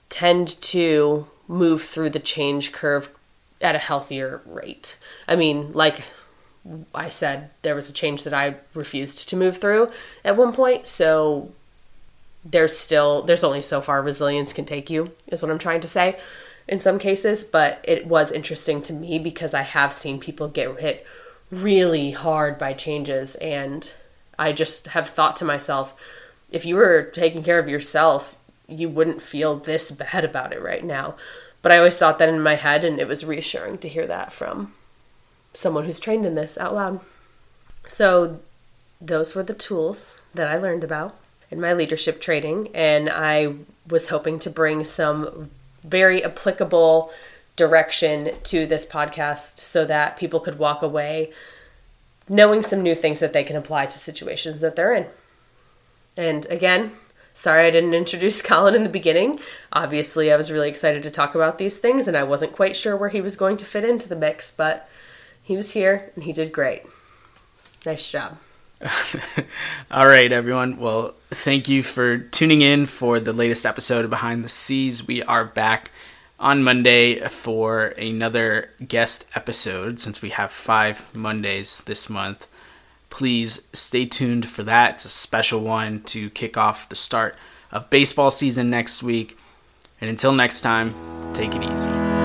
tend 0.09 0.49
to 0.63 1.27
move 1.47 1.83
through 1.83 2.11
the 2.11 2.21
change 2.21 2.73
curve 2.73 3.11
at 3.61 3.75
a 3.75 3.79
healthier 3.79 4.43
rate. 4.47 4.97
I 5.27 5.37
mean, 5.37 5.73
like 5.73 6.03
I 6.95 7.09
said, 7.09 7.51
there 7.63 7.75
was 7.75 7.89
a 7.89 7.93
change 7.93 8.25
that 8.25 8.35
I 8.35 8.57
refused 8.75 9.29
to 9.29 9.37
move 9.37 9.59
through 9.59 9.89
at 10.25 10.37
one 10.37 10.53
point, 10.53 10.87
so 10.87 11.53
there's 12.45 12.77
still 12.77 13.23
there's 13.23 13.45
only 13.45 13.63
so 13.63 13.81
far 13.81 14.03
resilience 14.03 14.53
can 14.53 14.65
take 14.65 14.89
you 14.89 15.11
is 15.27 15.43
what 15.43 15.51
I'm 15.51 15.59
trying 15.59 15.81
to 15.81 15.89
say 15.89 16.19
in 16.69 16.81
some 16.81 16.99
cases, 16.99 17.43
but 17.43 17.83
it 17.83 18.07
was 18.07 18.31
interesting 18.31 18.83
to 18.83 18.93
me 18.93 19.19
because 19.19 19.55
I 19.55 19.63
have 19.63 19.93
seen 19.93 20.21
people 20.21 20.49
get 20.49 20.79
hit 20.79 21.07
really 21.51 22.11
hard 22.11 22.59
by 22.59 22.75
changes 22.75 23.35
and 23.37 23.91
I 24.39 24.53
just 24.53 24.89
have 24.89 25.09
thought 25.09 25.37
to 25.37 25.45
myself 25.45 25.95
if 26.51 26.65
you 26.65 26.77
were 26.77 27.11
taking 27.13 27.43
care 27.43 27.59
of 27.59 27.69
yourself, 27.69 28.37
you 28.67 28.89
wouldn't 28.89 29.23
feel 29.23 29.57
this 29.57 29.91
bad 29.91 30.25
about 30.25 30.53
it 30.53 30.63
right 30.63 30.85
now. 30.85 31.17
But 31.61 31.73
I 31.73 31.79
always 31.79 31.99
thought 31.99 32.19
that 32.19 32.29
in 32.29 32.41
my 32.41 32.55
head 32.55 32.85
and 32.85 32.99
it 33.01 33.09
was 33.09 33.25
reassuring 33.25 33.79
to 33.79 33.89
hear 33.89 34.07
that 34.07 34.33
from 34.33 34.75
someone 35.53 35.85
who's 35.85 36.01
trained 36.01 36.25
in 36.25 36.35
this 36.35 36.57
out 36.57 36.75
loud. 36.75 37.01
So 37.87 38.41
those 39.01 39.35
were 39.35 39.43
the 39.43 39.55
tools 39.55 40.21
that 40.35 40.49
I 40.49 40.57
learned 40.57 40.85
about 40.85 41.17
in 41.51 41.61
my 41.61 41.73
leadership 41.73 42.21
training 42.21 42.69
and 42.75 43.09
I 43.11 43.55
was 43.89 44.09
hoping 44.09 44.39
to 44.41 44.51
bring 44.51 44.85
some 44.85 45.51
very 45.83 46.23
applicable 46.23 47.11
direction 47.57 48.31
to 48.45 48.67
this 48.67 48.85
podcast 48.85 49.59
so 49.59 49.85
that 49.85 50.17
people 50.17 50.41
could 50.41 50.59
walk 50.59 50.83
away 50.83 51.33
knowing 52.29 52.63
some 52.63 52.83
new 52.83 52.95
things 52.95 53.21
that 53.21 53.33
they 53.33 53.45
can 53.45 53.57
apply 53.57 53.87
to 53.87 53.99
situations 53.99 54.63
that 54.63 54.77
they're 54.77 54.95
in. 54.95 55.07
And 56.17 56.47
again, 56.47 56.93
sorry 57.35 57.67
I 57.67 57.71
didn't 57.71 57.95
introduce 58.03 58.43
Colin 58.43 58.75
in 58.75 58.83
the 58.83 58.89
beginning. 58.89 59.41
Obviously, 59.73 60.33
I 60.33 60.37
was 60.37 60.53
really 60.53 60.69
excited 60.69 61.03
to 61.03 61.11
talk 61.11 61.35
about 61.35 61.59
these 61.59 61.79
things 61.79 62.09
and 62.09 62.17
I 62.17 62.23
wasn't 62.23 62.53
quite 62.53 62.77
sure 62.77 62.97
where 62.97 63.09
he 63.11 63.21
was 63.21 63.37
going 63.37 63.57
to 63.59 63.65
fit 63.65 63.85
into 63.85 64.09
the 64.09 64.17
mix, 64.17 64.51
but 64.51 64.89
he 65.43 65.57
was 65.57 65.73
here 65.73 66.11
and 66.15 66.25
he 66.25 66.33
did 66.33 66.53
great. 66.53 66.83
Nice 67.87 68.11
job. 68.11 68.39
All 69.91 70.07
right, 70.07 70.33
everyone. 70.33 70.79
Well, 70.79 71.15
thank 71.31 71.69
you 71.69 71.83
for 71.83 72.19
tuning 72.19 72.61
in 72.61 72.87
for 72.87 73.19
the 73.19 73.33
latest 73.33 73.67
episode 73.67 74.05
of 74.05 74.11
Behind 74.11 74.45
the 74.45 74.49
Seas. 74.49 75.07
We 75.07 75.23
are 75.25 75.45
back 75.45 75.91
on 76.41 76.63
Monday 76.63 77.17
for 77.29 77.89
another 77.99 78.71
guest 78.87 79.27
episode 79.35 79.99
since 79.99 80.23
we 80.23 80.31
have 80.31 80.51
five 80.51 81.15
Mondays 81.15 81.83
this 81.83 82.09
month. 82.09 82.47
Please 83.11 83.69
stay 83.73 84.07
tuned 84.07 84.49
for 84.49 84.63
that. 84.63 84.95
It's 84.95 85.05
a 85.05 85.09
special 85.09 85.61
one 85.61 86.03
to 86.05 86.31
kick 86.31 86.57
off 86.57 86.89
the 86.89 86.97
start 86.97 87.37
of 87.73 87.91
baseball 87.91 88.31
season 88.31 88.71
next 88.71 89.03
week. 89.03 89.37
And 90.01 90.09
until 90.09 90.33
next 90.33 90.61
time, 90.61 90.95
take 91.33 91.55
it 91.55 91.65
easy. 91.65 92.18